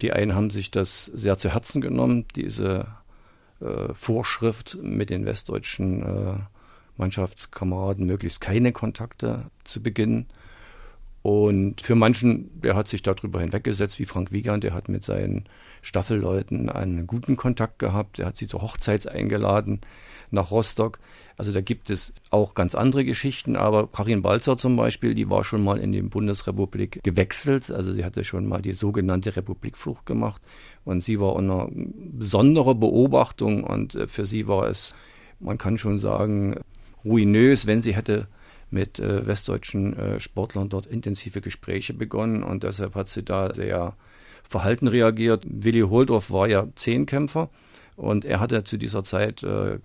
Die 0.00 0.12
einen 0.12 0.34
haben 0.34 0.50
sich 0.50 0.70
das 0.70 1.04
sehr 1.06 1.36
zu 1.36 1.52
Herzen 1.52 1.80
genommen, 1.80 2.26
diese 2.34 2.86
äh, 3.60 3.92
Vorschrift 3.94 4.78
mit 4.82 5.10
den 5.10 5.26
westdeutschen 5.26 6.02
äh, 6.02 6.38
Mannschaftskameraden 6.96 8.06
möglichst 8.06 8.40
keine 8.40 8.72
Kontakte 8.72 9.50
zu 9.64 9.82
beginnen. 9.82 10.26
Und 11.22 11.82
für 11.82 11.94
manchen, 11.94 12.60
der 12.62 12.76
hat 12.76 12.88
sich 12.88 13.02
darüber 13.02 13.40
hinweggesetzt, 13.40 13.98
wie 13.98 14.06
Frank 14.06 14.32
Wiegand, 14.32 14.64
der 14.64 14.72
hat 14.72 14.88
mit 14.88 15.04
seinen 15.04 15.44
Staffelleuten 15.82 16.70
einen 16.70 17.06
guten 17.06 17.36
Kontakt 17.36 17.78
gehabt, 17.78 18.18
der 18.18 18.26
hat 18.26 18.38
sie 18.38 18.46
zur 18.46 18.62
Hochzeit 18.62 19.06
eingeladen 19.06 19.80
nach 20.30 20.50
Rostock. 20.50 20.98
Also 21.40 21.52
da 21.52 21.62
gibt 21.62 21.88
es 21.88 22.12
auch 22.28 22.52
ganz 22.52 22.74
andere 22.74 23.02
Geschichten, 23.02 23.56
aber 23.56 23.86
Karin 23.86 24.20
Balzer 24.20 24.58
zum 24.58 24.76
Beispiel, 24.76 25.14
die 25.14 25.30
war 25.30 25.42
schon 25.42 25.64
mal 25.64 25.78
in 25.78 25.90
die 25.90 26.02
Bundesrepublik 26.02 27.02
gewechselt. 27.02 27.70
Also 27.70 27.94
sie 27.94 28.04
hatte 28.04 28.24
schon 28.24 28.46
mal 28.46 28.60
die 28.60 28.74
sogenannte 28.74 29.34
Republikflucht 29.34 30.04
gemacht 30.04 30.42
und 30.84 31.02
sie 31.02 31.18
war 31.18 31.34
unter 31.34 31.70
besonderer 31.72 32.74
Beobachtung 32.74 33.64
und 33.64 33.94
äh, 33.94 34.06
für 34.06 34.26
sie 34.26 34.48
war 34.48 34.68
es, 34.68 34.94
man 35.38 35.56
kann 35.56 35.78
schon 35.78 35.96
sagen, 35.96 36.60
ruinös, 37.06 37.66
wenn 37.66 37.80
sie 37.80 37.96
hätte 37.96 38.28
mit 38.68 38.98
äh, 38.98 39.26
westdeutschen 39.26 39.96
äh, 39.96 40.20
Sportlern 40.20 40.68
dort 40.68 40.84
intensive 40.84 41.40
Gespräche 41.40 41.94
begonnen 41.94 42.42
und 42.42 42.64
deshalb 42.64 42.94
hat 42.94 43.08
sie 43.08 43.22
da 43.22 43.54
sehr 43.54 43.96
verhalten 44.46 44.88
reagiert. 44.88 45.44
Willi 45.48 45.80
Holdorf 45.80 46.30
war 46.30 46.48
ja 46.48 46.68
Zehnkämpfer 46.76 47.48
und 47.96 48.26
er 48.26 48.40
hatte 48.40 48.62
zu 48.64 48.76
dieser 48.76 49.04
Zeit, 49.04 49.42
äh, 49.42 49.78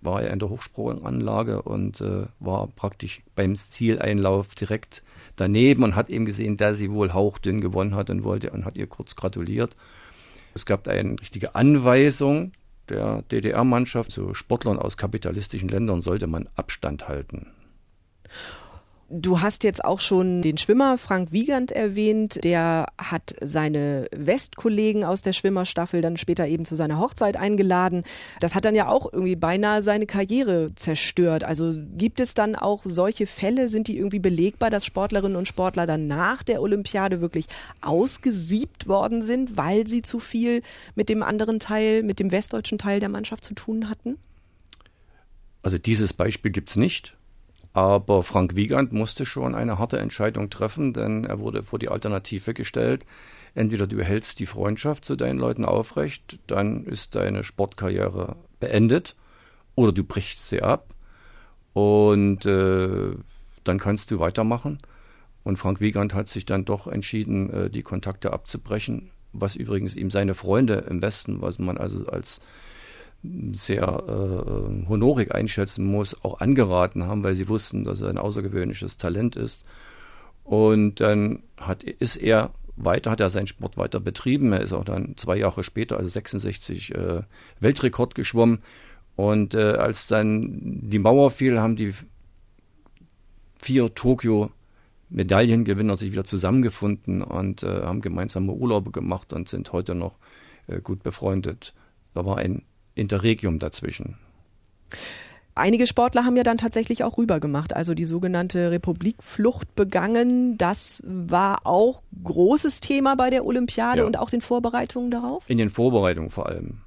war 0.00 0.22
er 0.22 0.32
in 0.32 0.38
der 0.38 0.48
Hochsprunganlage 0.48 1.62
und 1.62 2.00
äh, 2.00 2.26
war 2.38 2.68
praktisch 2.68 3.22
beim 3.34 3.56
Zieleinlauf 3.56 4.54
direkt 4.54 5.02
daneben 5.36 5.82
und 5.82 5.96
hat 5.96 6.10
eben 6.10 6.24
gesehen, 6.24 6.56
dass 6.56 6.78
sie 6.78 6.90
wohl 6.90 7.12
hauchdünn 7.12 7.60
gewonnen 7.60 7.94
hat 7.94 8.10
und 8.10 8.24
wollte 8.24 8.50
und 8.50 8.64
hat 8.64 8.76
ihr 8.76 8.86
kurz 8.86 9.16
gratuliert. 9.16 9.76
Es 10.54 10.66
gab 10.66 10.88
eine 10.88 11.20
richtige 11.20 11.54
Anweisung 11.54 12.52
der 12.88 13.22
DDR-Mannschaft, 13.22 14.10
zu 14.10 14.34
Sportlern 14.34 14.78
aus 14.78 14.96
kapitalistischen 14.96 15.68
Ländern 15.68 16.00
sollte 16.00 16.26
man 16.26 16.48
Abstand 16.54 17.08
halten. 17.08 17.48
Du 19.10 19.40
hast 19.40 19.64
jetzt 19.64 19.82
auch 19.82 20.00
schon 20.00 20.42
den 20.42 20.58
Schwimmer 20.58 20.98
Frank 20.98 21.32
Wiegand 21.32 21.72
erwähnt. 21.72 22.44
Der 22.44 22.88
hat 22.98 23.34
seine 23.40 24.06
Westkollegen 24.14 25.02
aus 25.02 25.22
der 25.22 25.32
Schwimmerstaffel 25.32 26.02
dann 26.02 26.18
später 26.18 26.46
eben 26.46 26.66
zu 26.66 26.76
seiner 26.76 26.98
Hochzeit 26.98 27.38
eingeladen. 27.38 28.04
Das 28.40 28.54
hat 28.54 28.66
dann 28.66 28.74
ja 28.74 28.86
auch 28.88 29.10
irgendwie 29.10 29.34
beinahe 29.34 29.80
seine 29.80 30.04
Karriere 30.04 30.66
zerstört. 30.74 31.42
Also 31.42 31.72
gibt 31.96 32.20
es 32.20 32.34
dann 32.34 32.54
auch 32.54 32.82
solche 32.84 33.26
Fälle? 33.26 33.70
Sind 33.70 33.88
die 33.88 33.96
irgendwie 33.96 34.18
belegbar, 34.18 34.68
dass 34.68 34.84
Sportlerinnen 34.84 35.38
und 35.38 35.48
Sportler 35.48 35.86
dann 35.86 36.06
nach 36.06 36.42
der 36.42 36.60
Olympiade 36.60 37.22
wirklich 37.22 37.46
ausgesiebt 37.80 38.88
worden 38.88 39.22
sind, 39.22 39.56
weil 39.56 39.86
sie 39.86 40.02
zu 40.02 40.20
viel 40.20 40.60
mit 40.96 41.08
dem 41.08 41.22
anderen 41.22 41.60
Teil, 41.60 42.02
mit 42.02 42.20
dem 42.20 42.30
westdeutschen 42.30 42.76
Teil 42.76 43.00
der 43.00 43.08
Mannschaft 43.08 43.42
zu 43.42 43.54
tun 43.54 43.88
hatten? 43.88 44.18
Also 45.62 45.78
dieses 45.78 46.12
Beispiel 46.12 46.50
gibt 46.50 46.68
es 46.68 46.76
nicht. 46.76 47.17
Aber 47.78 48.24
Frank 48.24 48.56
Wiegand 48.56 48.92
musste 48.92 49.24
schon 49.24 49.54
eine 49.54 49.78
harte 49.78 50.00
Entscheidung 50.00 50.50
treffen, 50.50 50.92
denn 50.92 51.22
er 51.22 51.38
wurde 51.38 51.62
vor 51.62 51.78
die 51.78 51.88
Alternative 51.88 52.52
gestellt. 52.52 53.06
Entweder 53.54 53.86
du 53.86 54.02
hältst 54.02 54.40
die 54.40 54.46
Freundschaft 54.46 55.04
zu 55.04 55.14
deinen 55.14 55.38
Leuten 55.38 55.64
aufrecht, 55.64 56.40
dann 56.48 56.82
ist 56.82 57.14
deine 57.14 57.44
Sportkarriere 57.44 58.34
beendet, 58.58 59.14
oder 59.76 59.92
du 59.92 60.02
brichst 60.02 60.48
sie 60.48 60.60
ab 60.60 60.92
und 61.72 62.44
äh, 62.46 63.14
dann 63.62 63.78
kannst 63.78 64.10
du 64.10 64.18
weitermachen. 64.18 64.78
Und 65.44 65.56
Frank 65.56 65.80
Wiegand 65.80 66.14
hat 66.14 66.26
sich 66.26 66.46
dann 66.46 66.64
doch 66.64 66.88
entschieden, 66.88 67.48
äh, 67.48 67.70
die 67.70 67.82
Kontakte 67.82 68.32
abzubrechen, 68.32 69.12
was 69.32 69.54
übrigens 69.54 69.94
ihm 69.94 70.10
seine 70.10 70.34
Freunde 70.34 70.84
im 70.90 71.00
Westen, 71.00 71.42
was 71.42 71.60
man 71.60 71.78
also 71.78 72.06
als 72.06 72.40
sehr 73.22 73.82
äh, 73.82 74.88
honorig 74.88 75.34
einschätzen 75.34 75.84
muss, 75.84 76.24
auch 76.24 76.40
angeraten 76.40 77.04
haben, 77.04 77.22
weil 77.22 77.34
sie 77.34 77.48
wussten, 77.48 77.84
dass 77.84 78.00
er 78.00 78.10
ein 78.10 78.18
außergewöhnliches 78.18 78.96
Talent 78.96 79.36
ist. 79.36 79.64
Und 80.44 81.00
dann 81.00 81.42
hat, 81.56 81.82
ist 81.82 82.16
er 82.16 82.50
weiter, 82.76 83.10
hat 83.10 83.20
er 83.20 83.30
seinen 83.30 83.48
Sport 83.48 83.76
weiter 83.76 84.00
betrieben. 84.00 84.52
Er 84.52 84.60
ist 84.60 84.72
auch 84.72 84.84
dann 84.84 85.16
zwei 85.16 85.36
Jahre 85.36 85.64
später, 85.64 85.96
also 85.96 86.08
66, 86.08 86.94
äh, 86.94 87.22
Weltrekord 87.60 88.14
geschwommen. 88.14 88.60
Und 89.16 89.54
äh, 89.54 89.72
als 89.72 90.06
dann 90.06 90.80
die 90.88 91.00
Mauer 91.00 91.30
fiel, 91.30 91.58
haben 91.58 91.76
die 91.76 91.92
vier 93.60 93.92
Tokio 93.94 94.50
Medaillengewinner 95.10 95.96
sich 95.96 96.12
wieder 96.12 96.24
zusammengefunden 96.24 97.22
und 97.22 97.62
äh, 97.62 97.82
haben 97.82 98.00
gemeinsame 98.00 98.52
Urlaube 98.52 98.90
gemacht 98.90 99.32
und 99.32 99.48
sind 99.48 99.72
heute 99.72 99.94
noch 99.94 100.18
äh, 100.66 100.80
gut 100.80 101.02
befreundet. 101.02 101.74
Da 102.14 102.24
war 102.24 102.38
ein 102.38 102.62
Interregium 102.98 103.58
dazwischen. 103.58 104.16
Einige 105.54 105.88
Sportler 105.88 106.24
haben 106.24 106.36
ja 106.36 106.44
dann 106.44 106.56
tatsächlich 106.56 107.02
auch 107.02 107.18
rübergemacht, 107.18 107.74
also 107.74 107.92
die 107.92 108.04
sogenannte 108.04 108.70
Republikflucht 108.70 109.74
begangen. 109.74 110.56
Das 110.56 111.02
war 111.04 111.66
auch 111.66 112.02
großes 112.22 112.80
Thema 112.80 113.16
bei 113.16 113.28
der 113.28 113.44
Olympiade 113.44 114.02
ja. 114.02 114.06
und 114.06 114.18
auch 114.18 114.30
den 114.30 114.40
Vorbereitungen 114.40 115.10
darauf? 115.10 115.42
In 115.48 115.58
den 115.58 115.70
Vorbereitungen 115.70 116.30
vor 116.30 116.46
allem. 116.46 116.82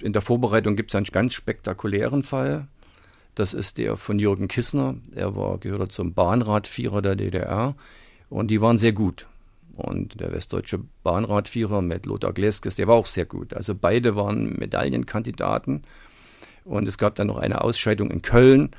In 0.00 0.14
der 0.14 0.22
Vorbereitung 0.22 0.76
gibt 0.76 0.90
es 0.90 0.94
einen 0.94 1.04
ganz 1.04 1.34
spektakulären 1.34 2.22
Fall. 2.22 2.68
Das 3.34 3.52
ist 3.52 3.76
der 3.78 3.96
von 3.96 4.18
Jürgen 4.18 4.48
Kissner. 4.48 4.96
Er 5.14 5.36
war, 5.36 5.58
gehörte 5.58 5.88
zum 5.88 6.14
Bahnradvierer 6.14 7.02
der 7.02 7.16
DDR 7.16 7.74
und 8.30 8.50
die 8.50 8.62
waren 8.62 8.78
sehr 8.78 8.92
gut. 8.92 9.26
Und 9.76 10.20
der 10.20 10.32
westdeutsche 10.32 10.80
Bahnradvierer 11.02 11.82
mit 11.82 12.06
Lothar 12.06 12.32
Gleskes, 12.32 12.76
der 12.76 12.86
war 12.86 12.94
auch 12.94 13.06
sehr 13.06 13.26
gut. 13.26 13.54
Also 13.54 13.74
beide 13.74 14.16
waren 14.16 14.54
Medaillenkandidaten. 14.58 15.82
Und 16.64 16.88
es 16.88 16.98
gab 16.98 17.14
dann 17.16 17.26
noch 17.26 17.38
eine 17.38 17.62
Ausscheidung 17.62 18.10
in 18.10 18.22
Köln. 18.22 18.70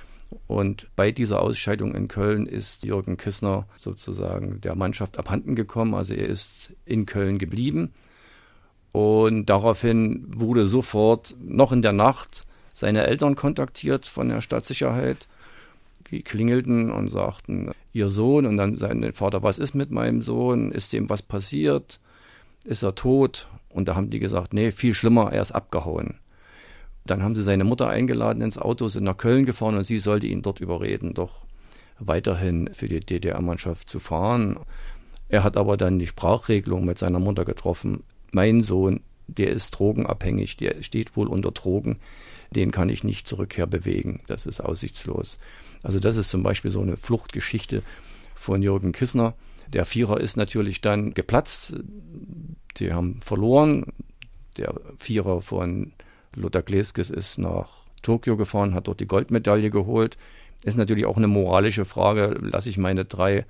Und 0.47 0.88
bei 0.95 1.12
dieser 1.12 1.41
Ausscheidung 1.41 1.93
in 1.93 2.08
Köln 2.08 2.45
ist 2.45 2.84
Jürgen 2.84 3.17
Kissner 3.17 3.67
sozusagen 3.77 4.62
der 4.62 4.75
Mannschaft 4.75 5.19
abhanden 5.19 5.55
gekommen. 5.55 5.93
Also 5.93 6.13
er 6.13 6.27
ist 6.27 6.73
in 6.86 7.05
Köln 7.05 7.38
geblieben. 7.38 7.93
Und 8.91 9.47
daraufhin 9.47 10.25
wurde 10.27 10.65
sofort 10.65 11.36
noch 11.39 11.71
in 11.71 11.81
der 11.81 11.93
Nacht 11.93 12.45
seine 12.73 13.05
Eltern 13.05 13.36
kontaktiert 13.36 14.05
von 14.08 14.29
der 14.29 14.41
Stadtsicherheit 14.41 15.27
die 16.12 16.21
klingelten 16.21 16.91
und 16.91 17.10
sagten, 17.10 17.71
ihr 17.95 18.10
Sohn 18.10 18.45
und 18.45 18.58
dann 18.58 18.77
sein 18.77 19.13
Vater, 19.13 19.41
was 19.41 19.58
ist 19.58 19.73
mit 19.73 19.89
meinem 19.89 20.21
Sohn? 20.21 20.73
Ist 20.73 20.91
dem 20.91 21.10
was 21.10 21.21
passiert? 21.21 22.01
Ist 22.65 22.84
er 22.84 22.93
tot? 22.93 23.47
Und 23.69 23.88
da 23.88 23.95
haben 23.95 24.10
die 24.10 24.19
gesagt, 24.19 24.53
nee, 24.53 24.71
viel 24.71 24.93
schlimmer, 24.93 25.31
er 25.31 25.41
ist 25.41 25.53
abgehauen. 25.53 26.15
Dann 27.05 27.23
haben 27.23 27.36
sie 27.36 27.43
seine 27.43 27.63
Mutter 27.63 27.88
eingeladen 27.88 28.41
ins 28.41 28.58
Auto, 28.58 28.89
sind 28.89 29.05
nach 29.05 29.15
Köln 29.15 29.45
gefahren 29.45 29.77
und 29.77 29.86
sie 29.86 29.99
sollte 29.99 30.27
ihn 30.27 30.41
dort 30.41 30.60
überreden, 30.60 31.13
doch 31.13 31.45
weiterhin 31.97 32.69
für 32.73 32.89
die 32.89 32.99
DDR-Mannschaft 32.99 33.89
zu 33.89 34.01
fahren. 34.01 34.60
Er 35.29 35.45
hat 35.45 35.55
aber 35.55 35.77
dann 35.77 35.97
die 35.97 36.08
Sprachregelung 36.08 36.84
mit 36.84 36.97
seiner 36.97 37.19
Mutter 37.19 37.45
getroffen. 37.45 38.03
Mein 38.31 38.60
Sohn, 38.60 38.99
der 39.27 39.51
ist 39.51 39.71
drogenabhängig, 39.71 40.58
der 40.58 40.84
steht 40.84 41.15
wohl 41.15 41.27
unter 41.27 41.51
Drogen, 41.51 41.99
den 42.49 42.71
kann 42.71 42.89
ich 42.89 43.05
nicht 43.05 43.25
zurückher 43.25 43.67
bewegen. 43.67 44.19
Das 44.27 44.45
ist 44.45 44.60
aussichtslos. 44.60 45.39
Also 45.85 45.99
das 45.99 46.17
ist 46.17 46.29
zum 46.29 46.41
Beispiel 46.41 46.71
so 46.71 46.81
eine 46.81 46.97
Fluchtgeschichte 46.97 47.83
von 48.33 48.63
Jürgen 48.63 48.91
Kissner. 48.91 49.35
Der 49.71 49.85
Vierer 49.85 50.19
ist 50.19 50.35
natürlich 50.35 50.81
dann 50.81 51.13
geplatzt. 51.13 51.75
Die 52.77 52.91
haben 52.91 53.21
verloren. 53.21 53.93
Der 54.57 54.73
Vierer 54.97 55.41
von 55.41 55.93
Lothar 56.35 56.63
Gleskes 56.63 57.11
ist 57.11 57.37
nach 57.37 57.69
Tokio 58.01 58.35
gefahren, 58.35 58.73
hat 58.73 58.87
dort 58.87 58.99
die 58.99 59.07
Goldmedaille 59.07 59.69
geholt. 59.69 60.17
Ist 60.63 60.77
natürlich 60.77 61.05
auch 61.05 61.17
eine 61.17 61.27
moralische 61.27 61.85
Frage. 61.85 62.35
Lasse 62.41 62.69
ich 62.69 62.79
meine 62.79 63.05
drei 63.05 63.45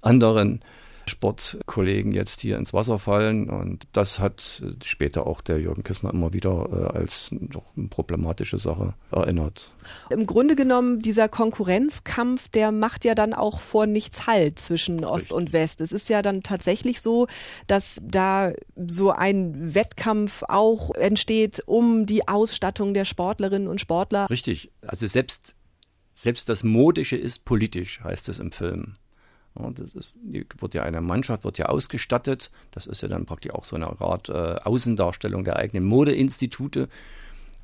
anderen 0.00 0.62
Sportkollegen 1.08 2.12
jetzt 2.12 2.40
hier 2.40 2.58
ins 2.58 2.72
Wasser 2.72 2.98
fallen. 2.98 3.48
Und 3.48 3.86
das 3.92 4.18
hat 4.18 4.62
später 4.84 5.26
auch 5.26 5.40
der 5.40 5.58
Jürgen 5.58 5.82
Kissner 5.82 6.12
immer 6.12 6.32
wieder 6.32 6.68
äh, 6.92 6.98
als 6.98 7.30
doch 7.32 7.64
eine 7.76 7.88
problematische 7.88 8.58
Sache 8.58 8.94
erinnert. 9.10 9.72
Im 10.10 10.26
Grunde 10.26 10.56
genommen, 10.56 11.00
dieser 11.00 11.28
Konkurrenzkampf, 11.28 12.48
der 12.48 12.72
macht 12.72 13.04
ja 13.04 13.14
dann 13.14 13.34
auch 13.34 13.60
vor 13.60 13.86
nichts 13.86 14.26
Halt 14.26 14.58
zwischen 14.58 15.04
Ost 15.04 15.26
Richtig. 15.26 15.36
und 15.36 15.52
West. 15.52 15.80
Es 15.80 15.92
ist 15.92 16.08
ja 16.08 16.22
dann 16.22 16.42
tatsächlich 16.42 17.00
so, 17.00 17.26
dass 17.66 18.00
da 18.02 18.52
so 18.86 19.10
ein 19.10 19.74
Wettkampf 19.74 20.42
auch 20.48 20.94
entsteht 20.94 21.62
um 21.66 22.06
die 22.06 22.28
Ausstattung 22.28 22.94
der 22.94 23.04
Sportlerinnen 23.04 23.68
und 23.68 23.80
Sportler. 23.80 24.28
Richtig. 24.30 24.70
Also 24.82 25.06
selbst, 25.06 25.54
selbst 26.14 26.48
das 26.48 26.64
Modische 26.64 27.16
ist 27.16 27.44
politisch, 27.44 28.00
heißt 28.02 28.28
es 28.28 28.38
im 28.38 28.52
Film. 28.52 28.94
Und 29.56 29.78
das 29.78 29.94
ist, 29.94 30.16
wird 30.22 30.74
ja 30.74 30.82
eine 30.82 31.00
Mannschaft 31.00 31.44
wird 31.44 31.58
ja 31.58 31.66
ausgestattet. 31.66 32.50
Das 32.70 32.86
ist 32.86 33.02
ja 33.02 33.08
dann 33.08 33.26
praktisch 33.26 33.52
auch 33.52 33.64
so 33.64 33.76
eine 33.76 34.00
Art 34.00 34.28
äh, 34.28 34.56
Außendarstellung 34.62 35.44
der 35.44 35.56
eigenen 35.56 35.84
Modeinstitute. 35.84 36.88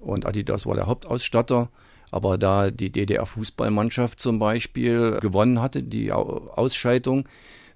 Und 0.00 0.26
Adidas 0.26 0.66
war 0.66 0.74
der 0.74 0.86
Hauptausstatter. 0.86 1.68
Aber 2.10 2.36
da 2.36 2.70
die 2.70 2.90
DDR-Fußballmannschaft 2.90 4.20
zum 4.20 4.38
Beispiel 4.38 5.18
gewonnen 5.20 5.62
hatte, 5.62 5.82
die 5.82 6.12
Ausscheidung, 6.12 7.26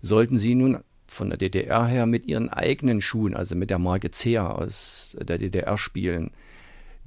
sollten 0.03 0.37
sie 0.37 0.55
nun 0.55 0.79
von 1.07 1.31
der 1.31 1.39
DDR 1.39 1.87
her 1.87 2.07
mit 2.07 2.27
ihren 2.27 2.51
eigenen 2.51 3.01
Schuhen, 3.01 3.35
also 3.35 3.57
mit 3.57 3.71
der 3.71 3.79
Marke 3.79 4.11
Zea 4.11 4.51
aus 4.51 5.17
der 5.21 5.39
DDR 5.39 5.79
spielen. 5.79 6.33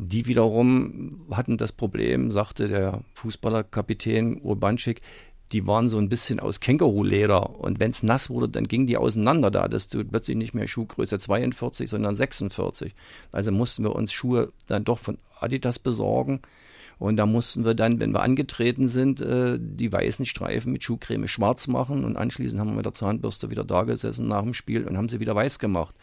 Die 0.02 0.26
wiederum 0.28 1.26
hatten 1.30 1.58
das 1.58 1.74
Problem, 1.74 2.32
sagte 2.32 2.70
der 2.70 3.04
Fußballerkapitän 3.16 4.40
Urbanschik, 4.42 5.02
die 5.52 5.66
waren 5.66 5.90
so 5.90 5.98
ein 5.98 6.10
bisschen 6.10 6.40
aus 6.40 6.60
Känguruleder 6.60 7.60
und 7.60 7.80
wenn 7.80 7.92
es 7.92 8.04
nass 8.04 8.30
wurde, 8.30 8.50
dann 8.50 8.68
gingen 8.68 8.86
die 8.86 8.98
auseinander. 8.98 9.50
Da 9.50 9.64
hattest 9.64 9.94
du 9.94 10.04
plötzlich 10.04 10.38
nicht 10.38 10.54
mehr 10.54 10.68
Schuhgröße 10.68 11.18
42, 11.18 11.90
sondern 11.90 12.16
46. 12.16 12.94
Also 13.32 13.52
mussten 13.52 13.84
wir 13.84 13.96
uns 13.96 14.12
Schuhe 14.12 14.52
dann 14.68 14.84
doch 14.84 15.00
von 15.00 15.18
Adidas 15.40 15.80
besorgen. 15.80 16.42
Und 17.00 17.16
da 17.16 17.26
mussten 17.26 17.64
wir 17.64 17.76
dann, 17.76 18.02
wenn 18.02 18.12
wir 18.12 18.22
angetreten 18.22 18.90
sind, 18.90 19.22
äh, 19.22 19.58
die 19.60 19.92
weißen 19.92 20.26
Streifen 20.26 20.74
mit 20.74 20.84
Schuhcreme 20.84 21.28
schwarz 21.30 21.68
machen 21.68 22.04
und 22.04 22.18
anschließend 22.18 22.60
haben 22.60 22.72
wir 22.72 22.76
mit 22.76 22.86
der 22.86 22.94
Zahnbürste 22.94 23.50
wieder 23.50 23.64
da 23.64 23.84
gesessen 23.84 24.28
nach 24.28 24.44
dem 24.44 24.54
Spiel 24.54 24.86
und 24.86 24.98
haben 24.98 25.08
sie 25.08 25.22
wieder 25.22 25.34
weiß 25.34 25.60
gemacht. 25.60 25.96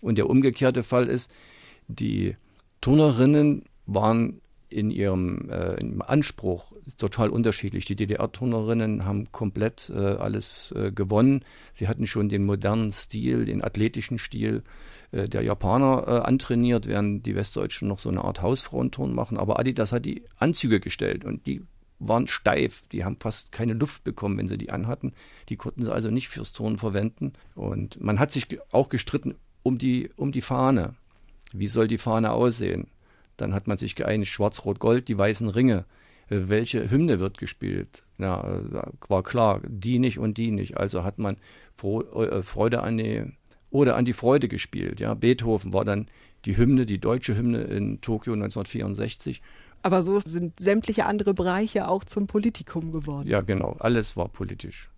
Und 0.00 0.18
der 0.18 0.28
umgekehrte 0.28 0.82
Fall 0.82 1.06
ist, 1.06 1.30
die 1.86 2.36
Turnerinnen 2.80 3.64
waren 3.86 4.40
in 4.70 4.90
ihrem 4.90 5.50
äh, 5.50 5.74
im 5.74 6.00
Anspruch 6.02 6.72
total 6.96 7.30
unterschiedlich. 7.30 7.84
Die 7.84 7.96
DDR-Turnerinnen 7.96 9.04
haben 9.04 9.30
komplett 9.32 9.90
äh, 9.94 9.98
alles 9.98 10.72
äh, 10.76 10.92
gewonnen. 10.92 11.44
Sie 11.74 11.88
hatten 11.88 12.06
schon 12.06 12.28
den 12.28 12.44
modernen 12.44 12.92
Stil, 12.92 13.44
den 13.44 13.62
athletischen 13.62 14.18
Stil 14.18 14.62
äh, 15.12 15.28
der 15.28 15.42
Japaner 15.42 16.04
äh, 16.06 16.10
antrainiert, 16.20 16.86
während 16.86 17.26
die 17.26 17.34
Westdeutschen 17.34 17.88
noch 17.88 17.98
so 17.98 18.08
eine 18.08 18.24
Art 18.24 18.42
Hausfrauenturn 18.42 19.14
machen. 19.14 19.38
Aber 19.38 19.58
Adidas 19.58 19.92
hat 19.92 20.04
die 20.04 20.22
Anzüge 20.36 20.80
gestellt 20.80 21.24
und 21.24 21.46
die 21.46 21.62
waren 21.98 22.26
steif. 22.26 22.82
Die 22.92 23.04
haben 23.04 23.16
fast 23.18 23.52
keine 23.52 23.74
Luft 23.74 24.04
bekommen, 24.04 24.38
wenn 24.38 24.48
sie 24.48 24.58
die 24.58 24.70
anhatten. 24.70 25.12
Die 25.48 25.56
konnten 25.56 25.84
sie 25.84 25.92
also 25.92 26.10
nicht 26.10 26.28
fürs 26.28 26.52
Turnen 26.52 26.78
verwenden. 26.78 27.32
Und 27.54 28.00
man 28.00 28.18
hat 28.18 28.30
sich 28.30 28.46
auch 28.72 28.88
gestritten 28.88 29.34
um 29.62 29.78
die, 29.78 30.10
um 30.16 30.32
die 30.32 30.40
Fahne. 30.40 30.94
Wie 31.52 31.66
soll 31.66 31.88
die 31.88 31.98
Fahne 31.98 32.32
aussehen? 32.32 32.88
Dann 33.40 33.54
hat 33.54 33.66
man 33.66 33.78
sich 33.78 33.94
geeinigt, 33.94 34.30
Schwarz-Rot-Gold, 34.32 35.08
die 35.08 35.18
weißen 35.18 35.48
Ringe. 35.48 35.84
welche 36.28 36.90
Hymne 36.90 37.18
wird 37.18 37.38
gespielt. 37.38 38.04
Ja, 38.18 38.60
war 39.08 39.22
klar, 39.22 39.60
die 39.66 39.98
nicht 39.98 40.18
und 40.18 40.38
die 40.38 40.50
nicht. 40.52 40.76
Also 40.76 41.02
hat 41.02 41.18
man 41.18 41.36
äh, 41.82 42.42
Freude 42.42 42.82
an 42.82 42.98
die 42.98 43.24
oder 43.70 43.96
an 43.96 44.04
die 44.04 44.12
Freude 44.12 44.48
gespielt. 44.48 45.00
Ja, 45.00 45.14
Beethoven 45.14 45.72
war 45.72 45.84
dann 45.84 46.06
die 46.44 46.56
Hymne, 46.56 46.86
die 46.86 46.98
deutsche 46.98 47.36
Hymne 47.36 47.62
in 47.62 48.00
Tokio 48.00 48.34
1964. 48.34 49.42
Aber 49.82 50.02
so 50.02 50.20
sind 50.20 50.60
sämtliche 50.60 51.06
andere 51.06 51.34
Bereiche 51.34 51.88
auch 51.88 52.04
zum 52.04 52.26
Politikum 52.26 52.92
geworden. 52.92 53.28
Ja, 53.28 53.40
genau. 53.40 53.76
Alles 53.78 54.16
war 54.16 54.28
politisch. 54.28 54.90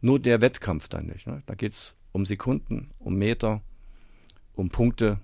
Nur 0.00 0.18
der 0.18 0.40
Wettkampf 0.40 0.88
dann 0.88 1.06
nicht. 1.06 1.26
Ne? 1.26 1.42
Da 1.46 1.54
geht 1.54 1.74
es 1.74 1.94
um 2.12 2.26
Sekunden, 2.26 2.90
um 2.98 3.16
Meter, 3.16 3.62
um 4.54 4.70
Punkte 4.70 5.20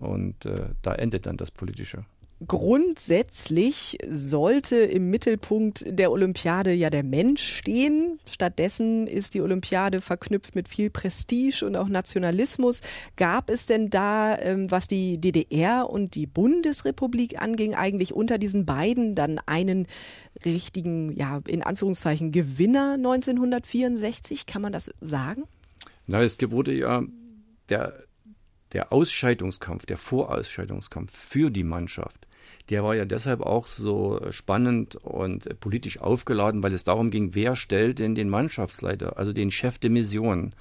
und 0.00 0.44
äh, 0.44 0.70
da 0.82 0.94
endet 0.94 1.26
dann 1.26 1.36
das 1.36 1.50
Politische. 1.50 2.04
Grundsätzlich 2.46 3.96
sollte 4.06 4.76
im 4.76 5.08
Mittelpunkt 5.08 5.84
der 5.88 6.12
Olympiade 6.12 6.74
ja 6.74 6.90
der 6.90 7.02
Mensch 7.02 7.42
stehen. 7.42 8.18
Stattdessen 8.30 9.06
ist 9.06 9.32
die 9.32 9.40
Olympiade 9.40 10.02
verknüpft 10.02 10.54
mit 10.54 10.68
viel 10.68 10.90
Prestige 10.90 11.64
und 11.64 11.76
auch 11.76 11.88
Nationalismus. 11.88 12.82
Gab 13.16 13.48
es 13.48 13.64
denn 13.64 13.88
da, 13.88 14.38
ähm, 14.38 14.70
was 14.70 14.86
die 14.86 15.18
DDR 15.18 15.88
und 15.88 16.14
die 16.14 16.26
Bundesrepublik 16.26 17.40
anging, 17.40 17.74
eigentlich 17.74 18.12
unter 18.12 18.36
diesen 18.36 18.66
beiden 18.66 19.14
dann 19.14 19.40
einen 19.46 19.86
richtigen, 20.44 21.16
ja, 21.16 21.40
in 21.48 21.62
Anführungszeichen 21.62 22.32
Gewinner 22.32 22.94
1964? 22.98 24.44
Kann 24.44 24.60
man 24.60 24.74
das 24.74 24.90
sagen? 25.00 25.44
Na, 26.06 26.22
es 26.22 26.36
wurde 26.50 26.74
ja 26.74 27.02
der 27.70 28.05
der 28.72 28.92
Ausscheidungskampf, 28.92 29.86
der 29.86 29.96
Vorausscheidungskampf 29.96 31.16
für 31.16 31.50
die 31.50 31.64
Mannschaft, 31.64 32.26
der 32.70 32.82
war 32.82 32.96
ja 32.96 33.04
deshalb 33.04 33.40
auch 33.40 33.66
so 33.66 34.20
spannend 34.30 34.96
und 34.96 35.60
politisch 35.60 36.00
aufgeladen, 36.00 36.62
weil 36.62 36.72
es 36.72 36.84
darum 36.84 37.10
ging, 37.10 37.34
wer 37.34 37.54
stellt 37.54 38.00
denn 38.00 38.14
den 38.14 38.28
Mannschaftsleiter, 38.28 39.18
also 39.18 39.32
den 39.32 39.50
Chef 39.50 39.78
de 39.78 39.90
Mission. 39.90 40.52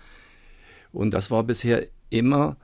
Und 0.91 1.13
das 1.13 1.31
war 1.31 1.43
bisher 1.43 1.87
immer 2.09 2.57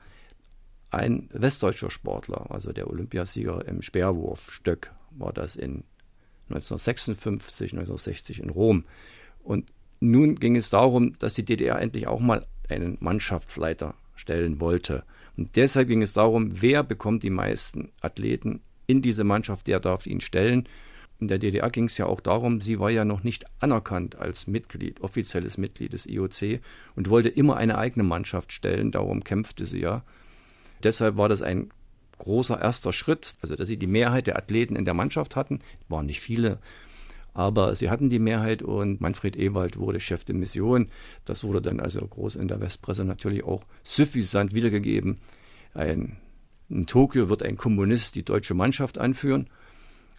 ein 0.90 1.28
westdeutscher 1.32 1.90
Sportler, 1.90 2.50
also 2.50 2.72
der 2.72 2.88
Olympiasieger 2.88 3.66
im 3.66 3.82
Speerwurf, 3.82 4.52
Stöck 4.52 4.92
war 5.10 5.32
das 5.32 5.56
in 5.56 5.84
1956, 6.48 7.72
1960 7.72 8.42
in 8.42 8.50
Rom. 8.50 8.84
Und 9.42 9.72
nun 10.00 10.36
ging 10.36 10.56
es 10.56 10.70
darum, 10.70 11.18
dass 11.18 11.34
die 11.34 11.44
DDR 11.44 11.80
endlich 11.80 12.06
auch 12.06 12.20
mal 12.20 12.46
einen 12.68 12.98
Mannschaftsleiter 13.00 13.94
stellen 14.14 14.60
wollte. 14.60 15.04
Und 15.36 15.56
deshalb 15.56 15.88
ging 15.88 16.02
es 16.02 16.12
darum, 16.12 16.60
wer 16.60 16.82
bekommt 16.82 17.22
die 17.22 17.30
meisten 17.30 17.90
Athleten 18.00 18.60
in 18.86 19.02
diese 19.02 19.24
Mannschaft, 19.24 19.66
der 19.66 19.80
darf 19.80 20.06
ihn 20.06 20.20
stellen. 20.20 20.68
In 21.20 21.28
der 21.28 21.38
DDR 21.38 21.70
ging 21.70 21.84
es 21.84 21.98
ja 21.98 22.06
auch 22.06 22.20
darum, 22.20 22.60
sie 22.60 22.80
war 22.80 22.90
ja 22.90 23.04
noch 23.04 23.22
nicht 23.22 23.46
anerkannt 23.60 24.16
als 24.16 24.46
Mitglied, 24.46 25.00
offizielles 25.00 25.56
Mitglied 25.56 25.92
des 25.92 26.06
IOC 26.06 26.60
und 26.96 27.08
wollte 27.08 27.28
immer 27.28 27.56
eine 27.56 27.78
eigene 27.78 28.02
Mannschaft 28.02 28.52
stellen. 28.52 28.90
Darum 28.90 29.22
kämpfte 29.22 29.64
sie 29.64 29.80
ja. 29.80 30.04
Deshalb 30.82 31.16
war 31.16 31.28
das 31.28 31.40
ein 31.40 31.70
großer 32.18 32.60
erster 32.60 32.92
Schritt, 32.92 33.36
also 33.40 33.56
dass 33.56 33.68
sie 33.68 33.76
die 33.76 33.86
Mehrheit 33.86 34.26
der 34.26 34.36
Athleten 34.36 34.76
in 34.76 34.84
der 34.84 34.94
Mannschaft 34.94 35.36
hatten, 35.36 35.60
waren 35.88 36.06
nicht 36.06 36.20
viele, 36.20 36.58
aber 37.34 37.74
sie 37.74 37.90
hatten 37.90 38.10
die 38.10 38.18
Mehrheit 38.18 38.62
und 38.62 39.00
Manfred 39.00 39.36
Ewald 39.36 39.78
wurde 39.78 40.00
Chef 40.00 40.24
der 40.24 40.34
Mission. 40.34 40.88
Das 41.24 41.44
wurde 41.44 41.62
dann 41.62 41.80
also 41.80 42.06
groß 42.06 42.36
in 42.36 42.48
der 42.48 42.60
Westpresse 42.60 43.04
natürlich 43.04 43.44
auch 43.44 43.64
suffisant 43.82 44.54
wiedergegeben. 44.54 45.18
Ein, 45.74 46.18
in 46.68 46.86
Tokio 46.86 47.28
wird 47.28 47.42
ein 47.42 47.56
Kommunist 47.56 48.14
die 48.16 48.24
deutsche 48.24 48.54
Mannschaft 48.54 48.98
anführen. 48.98 49.48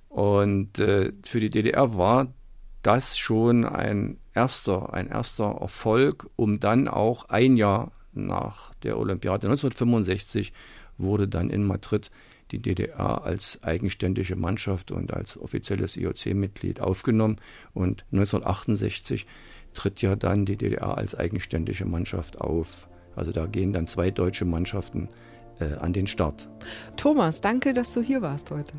Und 0.09 0.79
äh, 0.79 1.11
für 1.23 1.39
die 1.39 1.49
DDR 1.49 1.97
war 1.97 2.33
das 2.81 3.17
schon 3.17 3.65
ein 3.65 4.17
erster, 4.33 4.93
ein 4.93 5.07
erster 5.07 5.57
Erfolg, 5.61 6.29
um 6.35 6.59
dann 6.59 6.87
auch 6.87 7.29
ein 7.29 7.57
Jahr 7.57 7.91
nach 8.11 8.73
der 8.83 8.97
Olympiade 8.97 9.47
1965 9.47 10.53
wurde 10.97 11.27
dann 11.27 11.49
in 11.49 11.65
Madrid 11.65 12.11
die 12.53 12.61
DDR 12.61 13.25
als 13.25 13.61
eigenständige 13.63 14.35
Mannschaft 14.35 14.91
und 14.91 15.11
als 15.11 15.37
offizielles 15.37 15.97
IOC-Mitglied 15.97 16.79
aufgenommen. 16.79 17.37
Und 17.73 18.05
1968 18.11 19.25
tritt 19.73 20.01
ja 20.03 20.15
dann 20.15 20.45
die 20.45 20.55
DDR 20.55 20.97
als 20.97 21.15
eigenständige 21.15 21.85
Mannschaft 21.85 22.39
auf. 22.39 22.87
Also 23.15 23.31
da 23.31 23.47
gehen 23.47 23.73
dann 23.73 23.87
zwei 23.87 24.11
deutsche 24.11 24.45
Mannschaften 24.45 25.09
äh, 25.59 25.73
an 25.73 25.93
den 25.93 26.07
Start. 26.07 26.47
Thomas, 26.95 27.41
danke, 27.41 27.73
dass 27.73 27.93
du 27.93 28.01
hier 28.01 28.21
warst 28.21 28.51
heute. 28.51 28.73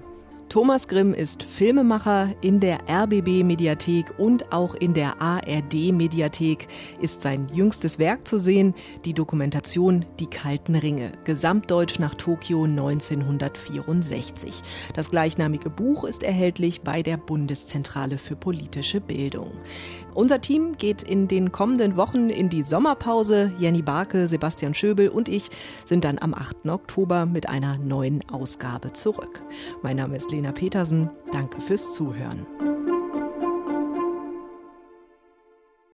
Thomas 0.49 0.87
Grimm 0.87 1.15
ist 1.15 1.43
Filmemacher 1.43 2.29
in 2.41 2.61
der 2.61 2.79
RBB 2.89 3.43
Mediathek 3.43 4.15
und 4.19 4.53
auch 4.53 4.75
in 4.75 4.95
der 4.95 5.21
ARD 5.21 5.93
Mediathek 5.93 6.69
ist 7.01 7.23
sein 7.23 7.49
jüngstes 7.53 7.99
Werk 7.99 8.29
zu 8.29 8.39
sehen, 8.39 8.75
die 9.05 9.15
Dokumentation 9.15 10.05
Die 10.21 10.27
kalten 10.27 10.77
Ringe, 10.77 11.13
Gesamtdeutsch 11.25 11.99
nach 11.99 12.15
Tokio 12.15 12.65
1964. 12.65 14.63
Das 14.95 15.11
gleichnamige 15.11 15.71
Buch 15.71 16.05
ist 16.05 16.23
erhältlich 16.23 16.83
bei 16.83 17.03
der 17.03 17.17
Bundeszentrale 17.17 18.19
für 18.19 18.37
politische 18.37 19.01
Bildung. 19.01 19.51
Unser 20.14 20.40
Team 20.40 20.77
geht 20.79 21.03
in 21.03 21.27
den 21.27 21.50
kommenden 21.50 21.96
Wochen 21.96 22.31
in 22.31 22.48
die 22.48 22.62
Sommerpause. 22.62 23.53
Jenny 23.59 23.83
Barke, 23.83 24.29
Sebastian 24.29 24.72
Schöbel 24.72 25.09
und 25.09 25.29
ich 25.29 25.50
sind 25.85 26.05
dann 26.05 26.20
am 26.20 26.35
8. 26.35 26.66
Oktober 26.68 27.27
mit 27.27 27.48
einer 27.48 27.79
neuen 27.79 28.22
Ausgabe 28.31 28.92
zurück. 28.92 29.42
Mein 29.83 29.96
Name 29.96 30.16
ist 30.16 30.31
Lena 30.31 30.53
Petersen. 30.53 31.11
Danke 31.33 31.61
fürs 31.61 31.92
Zuhören. 31.92 32.46